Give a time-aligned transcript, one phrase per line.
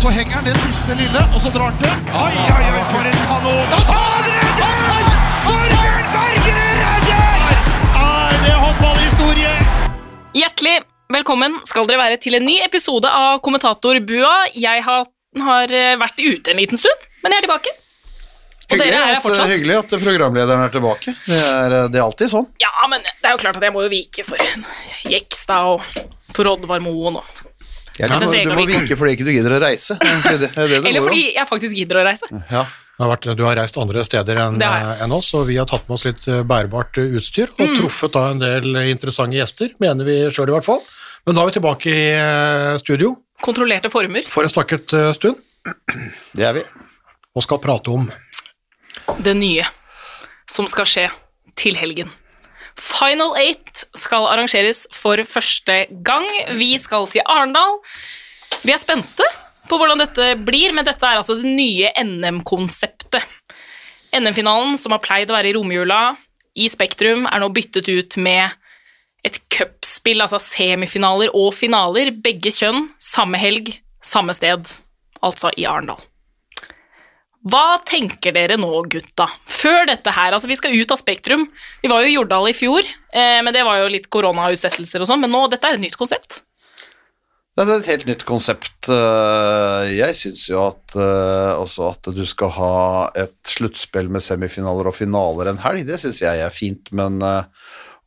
[0.00, 1.90] Så henger han det siste lille, og så drar han til.
[2.16, 3.72] Oi, oi, oi, for en kanon!
[3.88, 5.10] Han redder!
[5.44, 7.42] Torbjørn Bergerud redder!
[8.00, 9.50] Er det håndballhistorie?
[10.40, 10.72] Hjertelig
[11.12, 14.32] velkommen skal dere være til en ny episode av Kommentatorbua.
[14.56, 15.04] Jeg har,
[15.50, 17.76] har eh, vært ute en liten stund, men jeg er tilbake.
[17.76, 21.16] Og Hyggelig dere er at, hyggelig at programlederen er tilbake.
[21.28, 22.48] Det er, det er alltid sånn.
[22.64, 24.40] Ja, men det er jo klart at jeg må jo vike for
[25.12, 25.84] Jekstad og
[26.32, 27.39] Tor Oddvar Moen og
[28.00, 29.96] Ja, du, må, du må vike fordi ikke du gidder å reise.
[30.00, 32.28] Det det, er Eller fordi jeg faktisk gidder å reise.
[32.50, 32.64] ja.
[33.00, 34.96] Du, har vært, du har reist andre steder enn jeg.
[35.06, 37.62] enn oss, og vi har tatt med oss litt eh, bærbart utstyr utstyr Mm.
[37.64, 40.82] og truffet da en del interessante gjester, mener vi sjøl i hvert fall.
[41.24, 44.28] Men da er vi tilbake i eh, studio Kontrollerte former.
[44.28, 45.40] for en stakket eh, stund
[46.36, 46.66] Det er vi.
[47.36, 48.04] og skal prate om
[49.24, 49.64] Det nye
[50.50, 51.06] som skal skje
[51.56, 52.12] til helgen.
[52.80, 56.26] Final Eight skal arrangeres for første gang.
[56.56, 57.78] Vi skal til Arendal.
[58.64, 59.26] Vi er spente
[59.70, 63.22] på hvordan dette blir, men dette er altså det nye NM-konseptet.
[64.16, 66.00] NM-finalen, som har pleid å være i romjula
[66.58, 68.56] i Spektrum, er nå byttet ut med
[69.26, 74.72] et cupspill, altså semifinaler og finaler, begge kjønn, samme helg, samme sted,
[75.22, 76.00] altså i Arendal.
[77.48, 79.24] Hva tenker dere nå, gutta?
[79.48, 81.46] Før dette her, altså vi skal ut av Spektrum.
[81.80, 85.08] Vi var jo i Jordal i fjor, eh, men det var jo litt koronautsettelser og
[85.08, 86.42] sånn, men nå, dette er et nytt konsept.
[87.56, 88.88] Det er et helt nytt konsept.
[88.92, 92.74] Eh, Jeg syns jo at eh, også at du skal ha
[93.18, 97.42] et sluttspill med semifinaler og finaler en helg, det syns jeg er fint, men eh,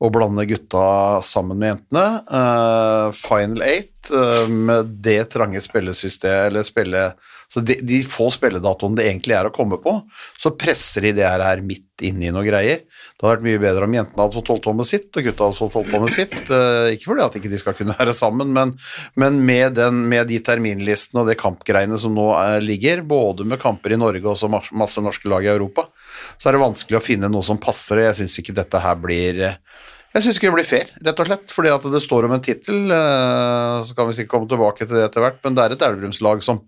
[0.01, 6.65] å blande gutta sammen med jentene Uh, Final Eight uh, med det trange spillesystemet, eller
[6.65, 7.03] spille
[7.51, 9.93] Så de, de få spilledatoene det egentlig er å komme på,
[10.39, 12.81] så presser de det her midt inn i noe greier.
[12.81, 15.59] Det hadde vært mye bedre om jentene hadde fått holdt på sitt, og gutta hadde
[15.59, 16.35] fått holdt på sitt.
[16.49, 18.73] Uh, ikke fordi at ikke de skal kunne være sammen, men,
[19.21, 22.31] men med, den, med de terminlistene og det kampgreiene som nå
[22.65, 25.85] ligger, både med kamper i Norge og så mas- masse norske lag i Europa,
[26.39, 28.97] så er det vanskelig å finne noe som passer, og jeg syns ikke dette her
[29.03, 29.45] blir
[30.13, 32.43] jeg syns ikke det blir fair, rett og slett, fordi at det står om en
[32.45, 32.83] tittel.
[32.91, 35.85] eh, Så kan vi sikkert komme tilbake til det etter hvert, men det er et
[35.87, 36.61] Elverumslag som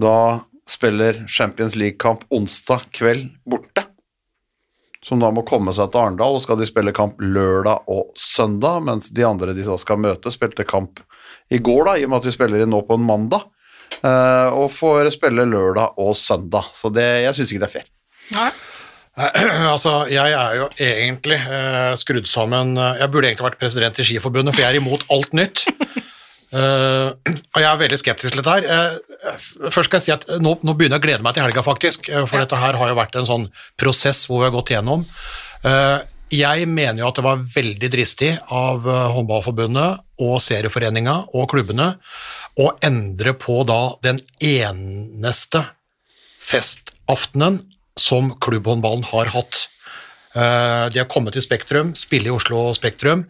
[0.00, 3.84] da spiller Champions League-kamp onsdag kveld borte.
[5.06, 8.80] Som da må komme seg til Arendal, og skal de spille kamp lørdag og søndag,
[8.82, 10.98] mens de andre de skal møte, spilte kamp
[11.54, 13.44] i går, da, i og med at vi spiller inn nå på en mandag.
[14.02, 16.66] eh, Og får spille lørdag og søndag.
[16.74, 17.86] Så det, jeg syns ikke det er fair.
[18.34, 18.50] Ja.
[19.72, 24.04] Altså, jeg er jo egentlig eh, skrudd sammen eh, Jeg burde egentlig vært president i
[24.04, 25.64] Skiforbundet, for jeg er imot alt nytt.
[26.52, 27.14] uh,
[27.54, 28.66] og jeg er veldig skeptisk til dette her.
[28.68, 31.64] Uh, først skal jeg si at nå, nå begynner jeg å glede meg til helga,
[31.64, 32.10] faktisk.
[32.12, 33.48] For for dette her har jo vært en sånn
[33.80, 35.06] prosess hvor vi har gått gjennom.
[35.64, 36.04] Uh,
[36.34, 38.82] jeg mener jo at det var veldig dristig av
[39.14, 41.92] Håndballforbundet og serieforeninga og klubbene
[42.58, 45.62] å endre på da den eneste
[46.42, 47.60] festaftenen
[47.98, 49.68] som klubbhåndballen har hatt.
[50.34, 53.26] Eh, De har kommet til Spektrum, spiller i Oslo Spektrum.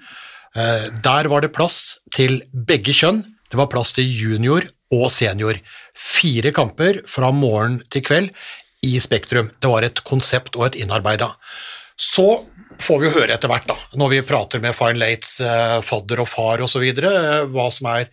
[0.57, 3.23] Eh, Der var det plass til begge kjønn.
[3.51, 5.59] Det var plass til junior og senior.
[5.95, 8.31] Fire kamper fra morgen til kveld
[8.83, 9.51] i Spektrum.
[9.61, 11.33] Det var et konsept og et innarbeida.
[11.97, 12.45] Så
[12.83, 16.29] får vi høre etter hvert, da, når vi prater med Fine Lates eh, fadder og
[16.29, 16.83] far osv.,
[17.49, 18.11] hva som er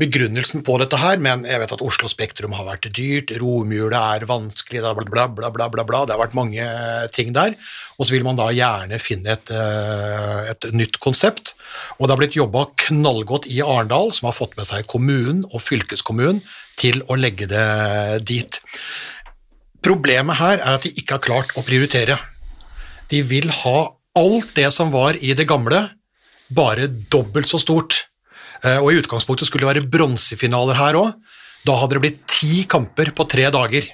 [0.00, 4.24] begrunnelsen på dette her, men jeg vet at Oslo Spektrum har vært dyrt, romjula er
[4.28, 6.00] vanskelig, bla, bla, bla, bla, bla, bla.
[6.06, 6.64] det har vært mange
[7.12, 7.56] ting der,
[7.98, 11.52] og så vil man da gjerne finne et, eh, et nytt konsept,
[11.98, 15.60] og det har blitt jobba knallgodt i Arendal, som har fått med seg kommunen og
[15.64, 16.40] fylkeskommunen
[16.80, 18.60] til å legge det dit.
[19.84, 22.16] Problemet her er at de ikke har klart å prioritere.
[23.12, 25.84] De vil ha alt det som var i det gamle,
[26.52, 28.06] bare dobbelt så stort.
[28.64, 31.14] Eh, Og i utgangspunktet skulle det være bronsefinaler her òg.
[31.66, 33.86] Da hadde det blitt ti kamper på tre dager.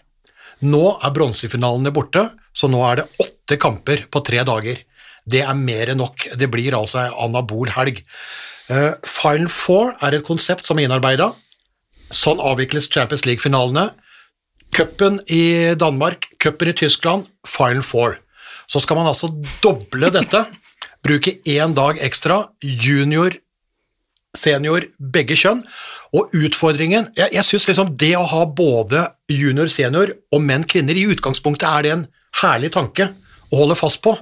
[0.65, 4.81] Nå er bronsefinalene borte, så nå er det åtte kamper på tre dager.
[5.29, 6.29] Det er mer enn nok.
[6.41, 8.01] Det blir altså ei anabol helg.
[8.69, 11.33] Eh, Final Four er et konsept som er innarbeida.
[12.11, 13.91] Sånn avvikles Champions League-finalene.
[14.73, 18.19] Cupen i Danmark, cupen i Tyskland, Final Four.
[18.69, 19.31] Så skal man altså
[19.65, 20.43] doble dette,
[21.05, 23.37] bruke én dag ekstra, junior,
[24.37, 25.63] senior, begge kjønn.
[26.17, 30.97] Og utfordringen Jeg, jeg syns liksom det å ha både junior, senior og menn, kvinner,
[30.97, 32.07] i utgangspunktet er det en
[32.43, 33.11] herlig tanke
[33.49, 34.15] å holde fast på.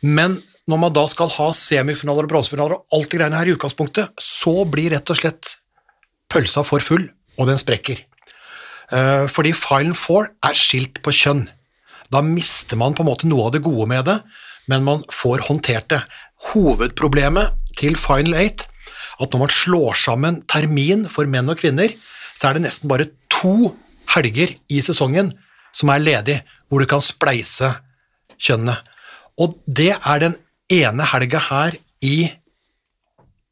[0.00, 0.38] Men
[0.70, 4.12] når man da skal ha semifinaler og bronsefinaler og alt det greiene her i utgangspunktet,
[4.20, 5.56] så blir rett og slett
[6.30, 8.04] pølsa for full, og den sprekker.
[8.92, 11.48] Eh, Fordi Final Four er skilt på kjønn.
[12.10, 14.20] Da mister man på en måte noe av det gode med det,
[14.70, 16.00] men man får håndtert det.
[16.50, 18.66] Hovedproblemet til Final Eight
[19.20, 21.92] at når man slår sammen termin for menn og kvinner,
[22.34, 23.74] så er det nesten bare to
[24.14, 25.32] helger i sesongen
[25.76, 27.74] som er ledig, hvor du kan spleise
[28.40, 28.78] kjønnene.
[29.40, 30.36] Og det er den
[30.72, 32.30] ene helga her i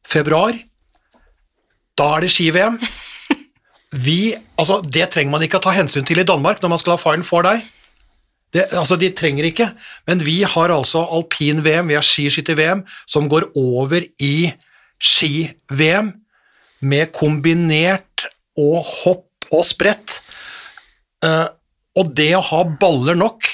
[0.09, 0.57] februar.
[1.99, 2.79] Da er det ski-VM.
[4.05, 6.97] Vi, altså, det trenger man ikke å ta hensyn til i Danmark når man skal
[6.97, 7.63] ha Final Four der.
[8.53, 9.71] Det, altså, De trenger ikke,
[10.09, 14.51] men vi har altså alpin-VM, vi har skiskytter-VM, som går over i
[14.99, 16.13] ski-VM
[16.89, 18.27] med kombinert
[18.59, 20.21] og hopp og sprett.
[21.25, 21.47] Eh,
[21.99, 23.47] og det å ha baller nok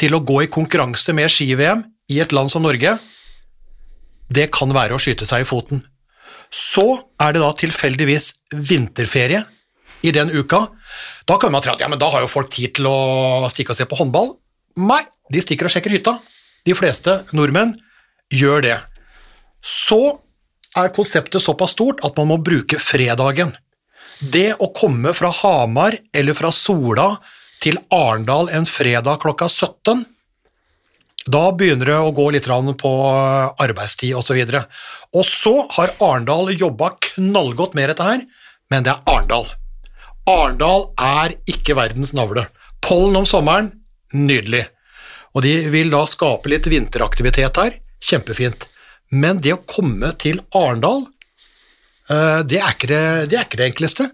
[0.00, 2.96] til å gå i konkurranse med ski-VM i et land som Norge,
[4.34, 5.84] det kan være å skyte seg i foten.
[6.54, 6.86] Så
[7.22, 9.42] er det da tilfeldigvis vinterferie
[10.04, 10.66] i den uka.
[11.26, 13.74] Da kan man tro at ja, men da har jo folk tid til å stikke
[13.74, 14.34] og se på håndball.
[14.80, 15.02] Nei,
[15.32, 16.18] de stikker og sjekker hytta.
[16.66, 17.74] De fleste nordmenn
[18.32, 18.78] gjør det.
[19.64, 20.23] Så
[20.78, 23.54] er konseptet såpass stort at man må bruke fredagen.
[24.20, 27.14] Det å komme fra Hamar eller fra Sola
[27.62, 30.04] til Arendal en fredag klokka 17
[31.24, 32.92] da begynner det å gå litt på
[33.64, 34.36] arbeidstid osv.
[34.36, 34.64] Og, så
[35.14, 38.24] og så har Arendal jobba knallgodt med dette her,
[38.70, 39.48] men det er Arendal.
[40.28, 42.46] Arendal er ikke verdens navle.
[42.84, 43.72] Pollen om sommeren,
[44.12, 44.66] nydelig.
[45.32, 48.68] Og de vil da skape litt vinteraktivitet her, kjempefint.
[49.14, 51.04] Men det å komme til Arendal,
[52.10, 53.00] eh, det, det,
[53.30, 54.08] det, er ikke det enkleste.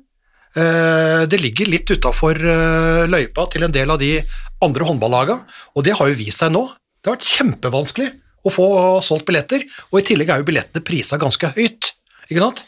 [0.59, 4.17] Eh, det ligger litt utafor eh, løypa til en del av de
[4.65, 6.67] andre håndballagene, og det har jo vist seg nå.
[7.01, 8.11] Det har vært kjempevanskelig
[8.45, 8.67] å få
[9.05, 11.95] solgt billetter, og i tillegg er jo billettene prisa ganske høyt.
[12.29, 12.65] Ikke sant?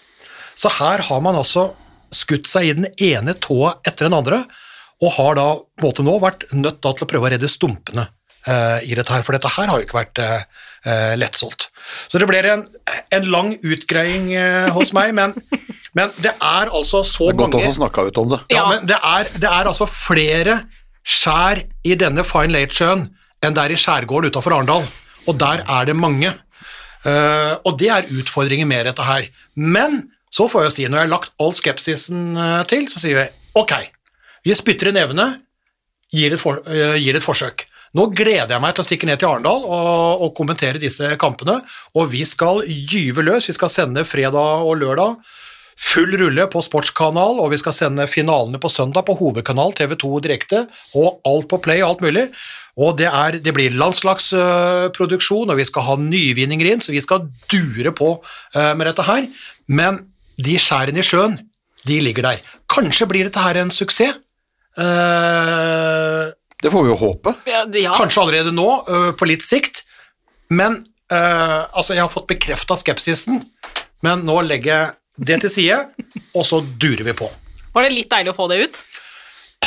[0.57, 1.71] Så her har man altså
[2.13, 4.43] skutt seg i den ene tåa etter den andre,
[5.03, 8.07] og har da på en måte nå vært nødt til å prøve å redde stumpene
[8.43, 10.19] i dette her, for dette her har jo ikke vært
[10.87, 11.69] uh, lettsolgt.
[12.13, 12.65] Så det blir en,
[13.13, 15.35] en lang utgreiing eh, hos meg, men,
[15.97, 18.31] men, det er altså så mange Det er godt mange, å få snakka ut om
[18.33, 18.41] det.
[18.55, 20.61] Ja, men det er, det er altså flere
[21.03, 23.09] skjær i denne Fine Lake-sjøen
[23.43, 24.87] enn det er i skjærgården utafor Arendal,
[25.27, 26.31] og der er det mange.
[27.67, 29.27] og det er utfordringer med dette her.
[29.59, 33.19] Men så får jeg si, når jeg har lagt all skepsisen eh, til, så sier
[33.21, 33.75] jeg ok,
[34.47, 35.27] vi spytter i nevene,
[36.13, 37.67] gir et, for, uh, gir et forsøk.
[37.93, 41.59] Nå gleder jeg meg til å stikke ned til Arendal og, og, kommentere disse kampene,
[41.93, 43.51] og vi skal gyve løs.
[43.51, 45.21] Vi skal sende fredag og lørdag
[45.83, 50.67] full rulle på sportskanal, og vi skal sende finalene på søndag på hovedkanal TV2 direkte,
[50.99, 52.27] og alt på play og alt mulig.
[52.81, 57.27] Og det, er, det blir landslagsproduksjon, og vi skal ha nyvinninger inn, så vi skal
[57.53, 59.29] dure på uh, med dette her.
[59.69, 60.01] Men
[60.41, 61.37] de skjærene i sjøen,
[61.89, 62.45] de ligger der.
[62.73, 64.21] Kanskje blir dette her en suksess.
[64.73, 67.35] Uh, det får vi jo håpe.
[67.51, 67.93] Ja, ja.
[67.99, 69.83] Kanskje allerede nå, uh, på litt sikt.
[70.53, 70.81] Men
[71.13, 73.43] uh, altså, jeg har fått bekrefta skepsisen,
[74.07, 75.79] men nå legger jeg det til side,
[76.33, 77.29] og så durer vi på.
[77.75, 78.83] Var det litt deilig å få det ut?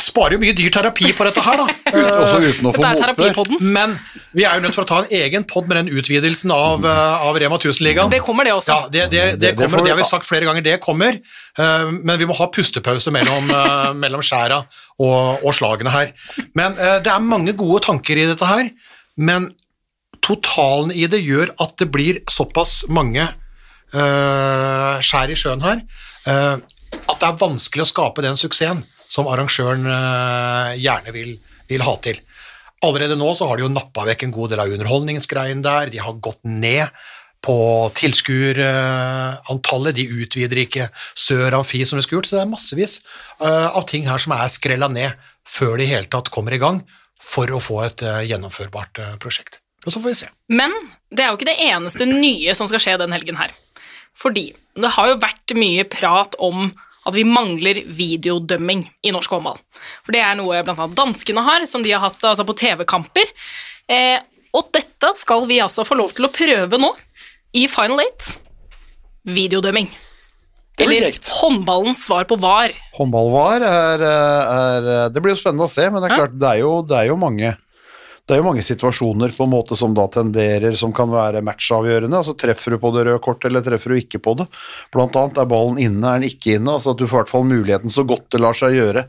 [0.01, 1.93] Sparer jo mye dyr terapi på dette her, da.
[2.25, 3.51] Også uten å få motbør.
[3.63, 3.95] Men
[4.35, 7.25] vi er jo nødt for å ta en egen pod med den utvidelsen av, eh,
[7.27, 8.11] av Rema 1000-ligaen.
[8.11, 8.73] Det kommer, det også.
[8.73, 11.19] Ja, det, det, det, det kommer, det har vi sagt flere ganger, det kommer.
[11.55, 16.11] Uh, men vi må ha pustepause mellom, uh, mellom skjæra og, og, slagene her.
[16.57, 18.73] Men uh, det er mange gode tanker i dette her,
[19.15, 19.53] men
[20.25, 23.27] totalen i det gjør at det blir såpass mange
[23.95, 25.83] skjær i sjøen her
[26.25, 28.81] at det er vanskelig å skape den suksessen
[29.15, 31.35] som arrangøren eh, gjerne vil,
[31.69, 32.19] vil, ha til.
[32.85, 36.03] Allerede nå så har de jo nappa vekk en god del av underholdningsgreien der, de
[36.03, 36.91] har gått ned
[37.45, 37.57] på
[37.95, 42.93] tilskuerantallet, de utvider ikke Sør Amfi som de skulle gjort, så det er massevis
[43.39, 45.11] eh, av ting her som er skrella ned
[45.45, 46.81] før det i hele tatt kommer i gang,
[47.21, 49.61] for å få et eh, gjennomførbart prosjekt.
[49.85, 50.29] Og så får vi se.
[50.49, 50.73] Men
[51.13, 53.53] det er jo ikke det eneste nye som skal skje den helgen her.
[54.17, 54.47] Fordi
[54.79, 56.71] det har jo vært mye prat om
[57.05, 59.59] at vi mangler videodømming i norsk håndball.
[60.05, 60.87] For det er noe bl.a.
[60.97, 63.29] danskene har, som de har hatt altså på TV-kamper.
[63.91, 64.17] Eh,
[64.55, 66.91] og dette skal vi altså få lov til å prøve nå,
[67.55, 68.35] i Final Eight.
[69.25, 69.89] Videodømming.
[70.81, 72.73] Eller håndballens svar på VAR.
[72.97, 76.63] Håndball-VAR er, er, Det blir jo spennende å se, men det er klart, det er
[76.65, 77.53] jo, det er jo mange
[78.25, 82.17] det er jo mange situasjoner på en måte som da tenderer, som kan være matchavgjørende.
[82.17, 84.47] altså Treffer du på det røde kortet, eller treffer du ikke på det?
[84.93, 86.73] Blant annet er ballen inne, er den ikke inne?
[86.73, 89.03] altså At du får i hvert fall muligheten så godt det lar seg gjøre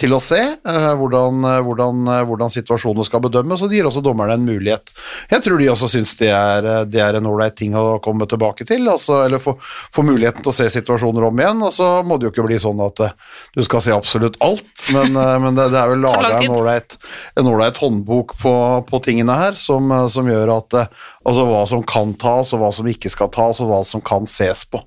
[0.00, 3.90] til å se uh, hvordan, eh, hvordan, eh, hvordan, situasjonene skal bedømmes, og det gir
[3.90, 4.88] også dommerne en mulighet.
[5.28, 8.64] Jeg tror de også syns det er, det er en ålreit ting å komme tilbake
[8.68, 11.60] til, altså, eller få, få, muligheten til å se situasjoner om igjen.
[11.68, 13.04] og Så må det jo ikke bli sånn at
[13.52, 18.36] du skal se absolutt alt, men, men det, det, er jo laga en ålreit håndbok
[18.40, 18.56] på
[18.88, 22.58] på tingene her som, eh, som gjør at eh, Altså hva som kan tas, og
[22.58, 24.80] hva som ikke skal tas, og hva som kan ses på.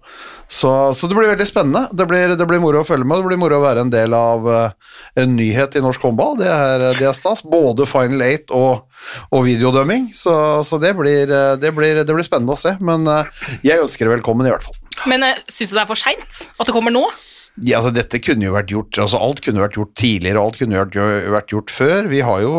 [0.52, 1.86] Så, så det blir veldig spennende.
[1.96, 3.22] Det blir, det blir moro å følge med.
[3.22, 6.36] Det blir moro å være en del av uh, en nyhet i norsk håndball.
[6.42, 7.40] Det er, det er stas.
[7.48, 8.84] Både Final Eight og,
[9.32, 10.10] og videodømming.
[10.12, 10.36] Så,
[10.68, 12.76] så det, blir, det, blir, det, blir, spennende å se.
[12.84, 13.08] Men
[13.64, 14.76] jeg ønsker velkommen, i hvert fall.
[15.08, 17.08] Men syns du det er for seint at det kommer nå?
[17.64, 20.82] Ja, altså Dette kunne jo vært gjort altså Alt kunne vært gjort tidligere, alt kunne
[20.82, 20.98] vært,
[21.32, 22.10] vært gjort før.
[22.12, 22.52] Vi har jo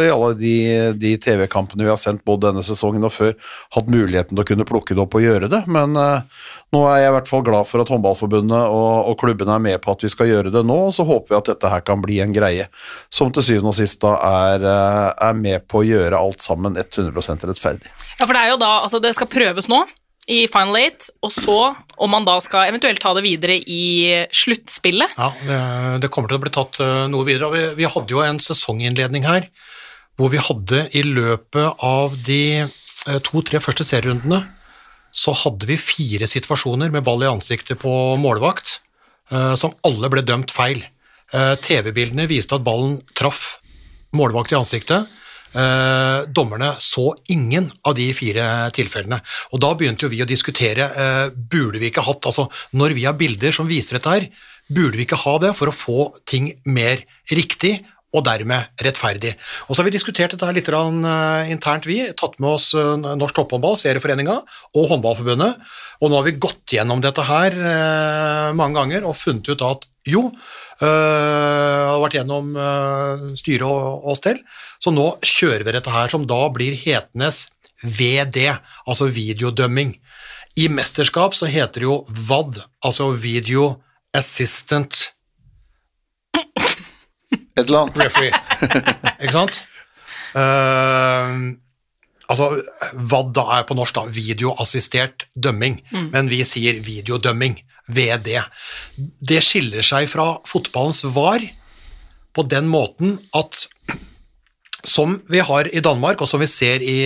[0.00, 0.54] i alle de,
[0.96, 3.36] de TV-kampene vi har sendt både denne sesongen og før,
[3.76, 5.62] hatt muligheten til å kunne plukke det opp og gjøre det.
[5.72, 9.58] Men uh, nå er jeg i hvert fall glad for at Håndballforbundet og, og klubbene
[9.58, 11.72] er med på at vi skal gjøre det nå, og så håper vi at dette
[11.74, 12.70] her kan bli en greie
[13.12, 17.50] som til syvende og sist er, uh, er med på å gjøre alt sammen 100%
[17.52, 17.92] rettferdig.
[18.16, 19.84] Ja, for det er jo da, altså det skal prøves nå
[20.30, 21.58] i Final Eight, og så
[22.02, 25.16] om man da skal eventuelt ta det videre i sluttspillet.
[25.18, 27.50] Ja, det kommer til å bli tatt eh, noe videre.
[27.54, 29.48] Vi, vi hadde jo en sesonginnledning her
[30.20, 34.44] hvor vi hadde i løpet av de eh, to-tre første serierundene
[35.12, 38.78] så hadde vi fire situasjoner med ball i ansiktet på målvakt
[39.32, 40.84] eh, som alle ble dømt feil.
[41.32, 43.54] TV-bildene viste at ballen traff
[44.12, 45.08] målvakt i ansiktet
[45.52, 49.20] Eh, dommerne så ingen av de fire tilfellene.
[49.52, 53.04] Og Da begynte jo vi å diskutere eh, burde vi ikke hatt, altså når vi
[53.04, 54.28] har bilder som viser dette her,
[54.72, 57.82] burde vi ikke ha det for å få ting mer riktig
[58.12, 59.32] og dermed rettferdig.
[59.66, 62.02] Og Så har vi diskutert dette litt uh, internt, vi.
[62.16, 64.36] Tatt med oss uh, Norsk Topphåndball, Serieforeninga
[64.76, 65.62] og Håndballforbundet.
[66.02, 69.88] Og nå har vi gått gjennom dette her uh, mange ganger og funnet ut at
[70.08, 70.28] jo,
[70.82, 72.48] har vært gjennom
[73.38, 74.40] styre og, og stell,
[74.82, 77.44] så nå kjører vi dette her som da blir hetenes
[77.86, 78.48] VD,
[78.90, 79.94] altså videodømming.
[80.58, 83.76] I mesterskap så heter det jo VAD, altså Video
[84.10, 85.12] Assistant
[87.56, 88.00] et eller annet.
[88.06, 88.32] Referee.
[89.22, 89.58] Ikke sant?
[90.32, 91.52] Uh,
[92.32, 92.48] altså,
[93.36, 96.08] da er på norsk da videoassistert dømming, mm.
[96.14, 97.58] men vi sier videodømming,
[97.92, 98.38] VD.
[99.20, 101.44] Det skiller seg fra fotballens VAR
[102.32, 103.66] på den måten at
[104.88, 107.04] som vi har i Danmark, og som vi ser i,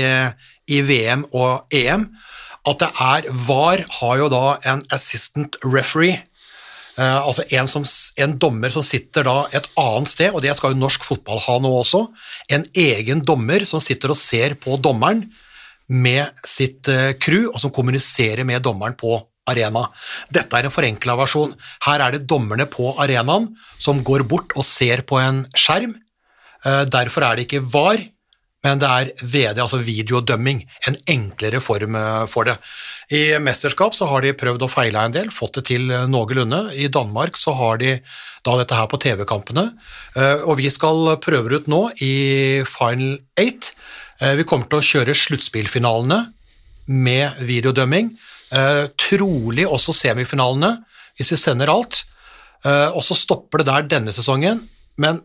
[0.70, 2.06] i VM og EM,
[2.66, 6.22] at det er VAR har jo da en assistant referee
[6.96, 7.84] Uh, altså en, som,
[8.24, 11.58] en, dommer som sitter da et annet sted, og det skal jo norsk fotball ha
[11.60, 12.06] nå også.
[12.56, 15.26] En egen dommer som sitter og ser på dommeren
[15.92, 19.84] med sitt uh, crew, og som kommuniserer med dommeren på arena.
[20.32, 21.52] Dette er en forenkla versjon.
[21.84, 25.94] Her er det dommerne på arenaen som går bort og ser på en skjerm.
[26.64, 28.00] Uh, derfor er det ikke VAR,
[28.64, 32.56] men det er VD, altså videodømming, en enklere form eh, for det.
[33.14, 36.62] I mesterskap så har de prøvd å feile en del, fått det til eh, noenlunde.
[36.74, 37.98] I Danmark så har de
[38.46, 39.68] da dette her på TV-kampene,
[40.16, 42.16] eh, og vi skal prøve det ut nå i
[42.68, 43.76] Final 8.
[44.16, 46.22] Vi kommer til å kjøre sluttspillfinalene
[46.88, 48.14] med videodømming,
[48.96, 50.70] trolig også semifinalene,
[51.18, 51.98] hvis vi sender alt.
[52.64, 54.62] Og så stopper det der denne sesongen,
[54.96, 55.20] men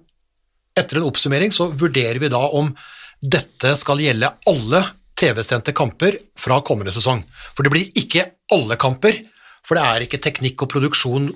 [0.75, 2.73] etter en oppsummering så vurderer vi da om
[3.21, 4.81] dette skal gjelde alle
[5.21, 7.21] TV-sendte kamper fra kommende sesong.
[7.53, 9.21] For det blir ikke alle kamper,
[9.65, 11.29] for det er ikke teknikk og produksjon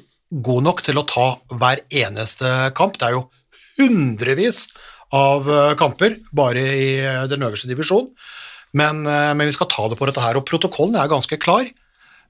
[0.45, 2.97] god nok til å ta hver eneste kamp.
[2.97, 3.27] Det er jo
[3.77, 4.65] hundrevis
[5.15, 8.09] av eh, kamper bare i eh, den øverste divisjonen.
[8.75, 11.69] Men, eh, men, vi skal ta det på dette her, og protokollen er ganske klar.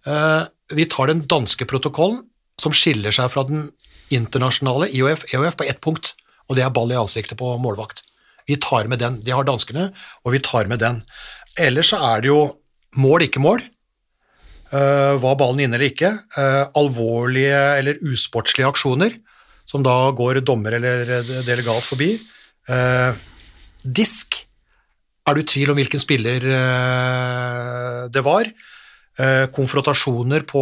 [0.06, 2.20] Vi tar den danske protokollen,
[2.62, 3.72] som skiller seg fra den
[4.14, 6.12] internasjonale IOF, EOF på ett punkt,
[6.46, 8.04] og det er ball i ansiktet på målvakt.
[8.46, 9.20] Vi tar med den.
[9.26, 9.90] De har danskene,
[10.24, 11.02] og vi tar med den.
[11.58, 12.42] Ellers så er det jo
[13.00, 13.64] mål, ikke mål.
[14.74, 16.12] Uh, var ballen inne eller ikke?
[16.36, 19.14] Uh, alvorlige eller usportslige aksjoner,
[19.66, 21.06] som da går dommer eller
[21.48, 22.16] delegat forbi.
[22.70, 23.16] Uh,
[23.82, 24.42] disk.
[25.26, 26.44] Er du i tvil om hvilken spiller
[28.14, 28.46] det var?
[29.56, 30.62] konfrontasjoner på,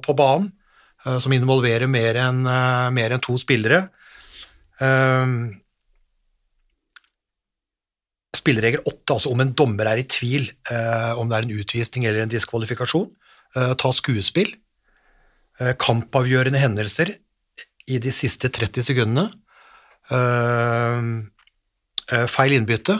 [0.00, 0.46] på banen
[1.20, 3.82] som involverer mer enn en to spillere.
[4.80, 5.52] Uh,
[8.38, 12.06] spilleregel 8, altså om en dommer er i tvil eh, om det er en utvisning
[12.06, 13.08] eller en diskvalifikasjon,
[13.56, 14.52] eh, ta skuespill,
[15.60, 17.14] eh, kampavgjørende hendelser
[17.90, 19.26] i de siste 30 sekundene,
[20.10, 21.00] eh,
[22.12, 22.98] eh, feil innbytte,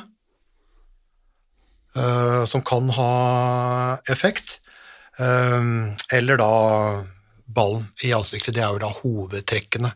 [1.96, 3.10] eh, som kan ha
[4.10, 4.60] effekt,
[5.14, 7.04] eller da
[7.46, 8.56] ballen i ansiktet.
[8.56, 9.92] Det er jo da hovedtrekkene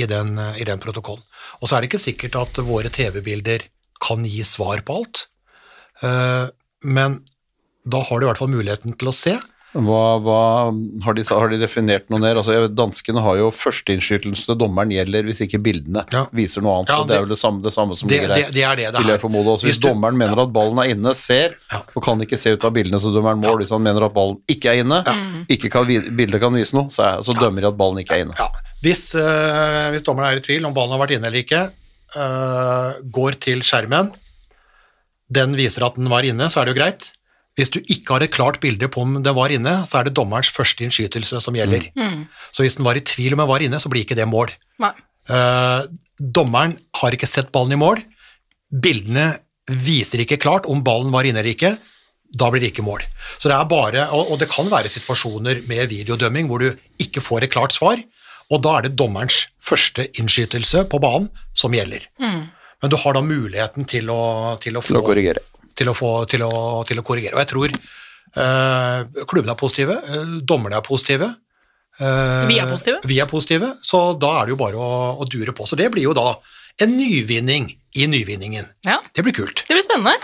[0.00, 1.20] i den, i den protokollen.
[1.60, 3.66] Og så er det ikke sikkert at våre TV-bilder
[4.02, 5.26] kan gi svar på alt,
[6.02, 6.48] eh,
[6.84, 7.20] men
[7.86, 9.38] da har du i hvert fall muligheten til å se
[9.72, 10.68] Hva, hva
[11.06, 12.36] har, de, har de definert noe ned?
[12.36, 16.26] Altså, danskene har jo førsteinnskytelsen til dommeren gjelder hvis ikke bildene Ja.
[16.36, 16.90] viser noe annet.
[16.92, 18.36] Ja, og det er det- vel det samme, det samme som Det, ligger her.
[18.52, 19.16] det er det det er.
[19.16, 19.64] også.
[19.64, 21.80] Hvis, Hvis du- dommeren mener at ballen er inne, ser, Ja.
[21.96, 23.60] og kan ikke se ut av bildene, så dømmer han mål.
[23.64, 25.00] Hvis han mener at ballen ikke er inne,
[25.48, 28.24] ikke kan, bildet kan vise noe, så, er, så dømmer de at ballen ikke er
[28.26, 28.36] inne.
[28.38, 28.48] Ja.
[28.82, 31.70] Hvis, øh, hvis dommeren er i tvil om ballen har vært inne eller ikke,
[32.16, 34.12] eh, går til skjermen,
[35.32, 37.08] den viser at den var inne, så er det jo greit.
[37.56, 40.14] Hvis du ikke har et klart bilde på om den var inne, så er det
[40.16, 41.90] dommerens første innskytelse som gjelder.
[42.52, 44.52] Så hvis den var i tvil om den var inne, så blir ikke det mål.
[45.28, 45.82] Eh,
[46.16, 48.00] dommeren har ikke sett ballen i mål.
[48.72, 49.34] Bildene
[49.68, 51.74] viser ikke klart om ballen var inne eller ikke.
[52.32, 53.04] Da blir det ikke mål.
[53.36, 56.70] Så det er bare, og, og det kan være situasjoner med videodømming hvor du
[57.04, 58.00] ikke får et klart svar,
[58.52, 62.04] og da er det dommerens første innskytelse på banen som gjelder.
[62.20, 64.20] Men du har da muligheten til å,
[64.60, 65.42] til å få Til å korrigere.
[65.78, 66.50] til å, få, til å,
[66.88, 67.34] til å korrigere.
[67.38, 67.76] Og jeg tror
[68.42, 71.30] øh, klubbene er positive, eh, dommerne er positive.
[72.00, 73.00] eh, Vi er positive.
[73.08, 74.90] Vi er positive, så da er det jo bare å,
[75.22, 75.66] å dure på.
[75.68, 76.34] Så det blir jo da
[76.82, 78.66] en nyvinning i nyvinningen.
[78.88, 79.64] Ja, Det blir kult.
[79.68, 80.16] det blir spennende.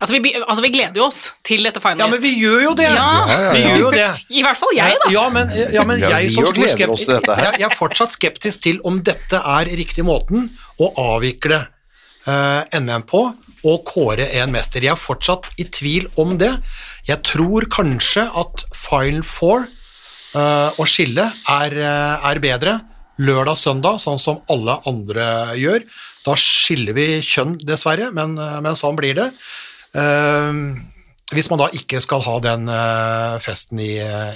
[0.00, 2.00] Altså vi, altså, vi gleder jo oss til dette final.
[2.00, 2.86] Ja, men vi gjør jo det!
[2.88, 3.08] Ja.
[3.52, 4.06] Vi gjør jo det.
[4.38, 5.10] I hvert fall jeg, da.
[5.12, 8.80] Ja, men, ja, men Ja, jeg som stor skeptisk, jeg, jeg er fortsatt skeptisk til
[8.88, 10.48] om dette er riktig måten
[10.80, 11.66] å avvikle
[12.24, 13.26] uh, NM på
[13.60, 14.80] og kåre en mester.
[14.80, 16.54] Jeg er fortsatt i tvil om det.
[17.08, 19.66] Jeg tror kanskje at Final Four
[20.32, 22.78] uh, og skille er, eh, er bedre
[23.20, 25.26] lørdag-søndag, sånn som alle andre
[25.60, 25.84] gjør.
[26.24, 29.30] Da skiller vi kjønn, dessverre, men, eh, men sånn blir det.
[29.94, 30.52] Eh,
[31.30, 33.92] hvis man da ikke skal ha den eh, festen i,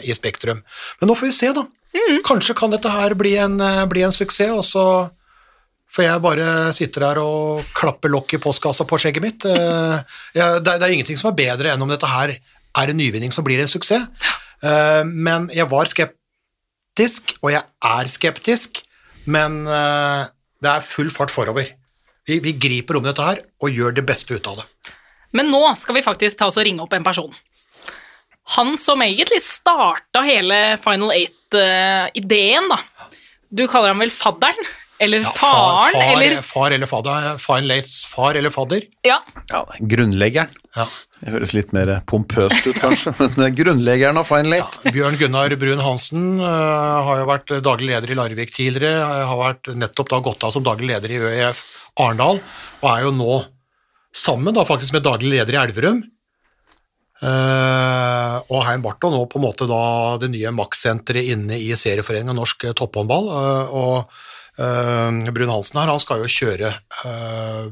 [0.06, 0.60] i Spektrum.
[1.00, 1.64] Men nå får vi se, da.
[2.26, 4.86] Kanskje kan dette her bli en, eh, bli en suksess, og så
[5.94, 9.44] for jeg bare sitter her og klapper lokk i postkassa på skjegget mitt.
[9.46, 10.00] Eh,
[10.34, 13.60] det, er- ingenting som er bedre enn om dette her er en nyvinning som blir
[13.62, 14.08] en suksess.
[15.06, 18.80] Men jeg var skeptisk, og jeg er skeptisk,
[19.30, 21.68] men det er full fart forover.
[22.26, 24.66] Vi, vi griper om dette her og gjør det beste ut av det.
[25.34, 27.34] Men nå skal vi faktisk ta oss og ringe opp en person.
[28.56, 32.80] Han som egentlig starta hele Final Eight-ideen, da.
[33.54, 34.66] Du kaller ham vel fadderen?
[35.02, 35.92] Eller Ja, faren?
[35.92, 37.38] far, eller far eller fadder.
[37.42, 38.84] Faren Lates far eller fadder.
[39.02, 39.18] Ja.
[39.50, 40.52] Ja, grunnleggeren.
[40.76, 40.86] Ja.
[41.20, 44.92] Det høres litt mer pompøst ut, kanskje, men er grunnleggeren av Fine Late.
[44.94, 49.70] Bjørn Gunnar Brun Hansen uh, har jo vært daglig leder i Larvik tidligere, har vært
[49.74, 51.64] nettopp da gått av som daglig leder i ØIF
[52.02, 52.40] Arendal,
[52.82, 53.36] og er jo nå
[54.14, 56.02] sammen da faktisk med daglig leder i Elverum.
[57.24, 62.36] Uh, og Hein og nå på en måte da det nye makssenteret inne i serieforeningen
[62.36, 63.30] Norsk Topphåndball.
[63.30, 63.94] Uh, og
[64.60, 67.70] uh, Brun Hansen her, han skal jo kjøre eh,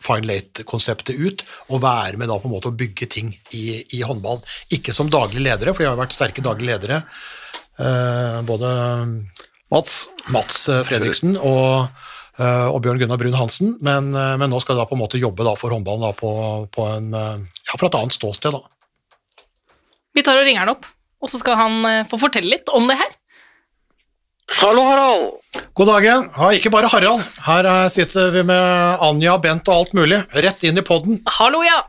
[0.00, 4.00] Fine Late-konseptet ut, og være med da på en måte å bygge ting i, i
[4.06, 4.40] håndball.
[4.72, 7.02] Ikke som daglig ledere, for de har jo vært sterke daglige ledere.
[7.80, 8.70] Eh, både
[9.72, 12.08] Mats, Mats eh, Fredriksen og, eh,
[12.72, 15.20] og Bjørn Gunnar Brun Hansen, men, eh, men nå skal de da på en måte
[15.20, 16.30] jobbe da for håndballen da på,
[16.72, 18.56] på en, eh, ja, fra et annet ståsted.
[18.56, 18.62] da.
[20.16, 20.88] Vi tar og ringer han opp,
[21.20, 23.12] og så skal han eh, få fortelle litt om det her.
[24.60, 25.26] Hallo, Harald.
[25.78, 26.24] God dagen.
[26.34, 27.22] Ja, ikke bare Harald.
[27.46, 30.24] Her eh, sitter vi med Anja, Bent og alt mulig.
[30.34, 31.20] Rett inn i podden.
[31.38, 31.84] Hallo, ja.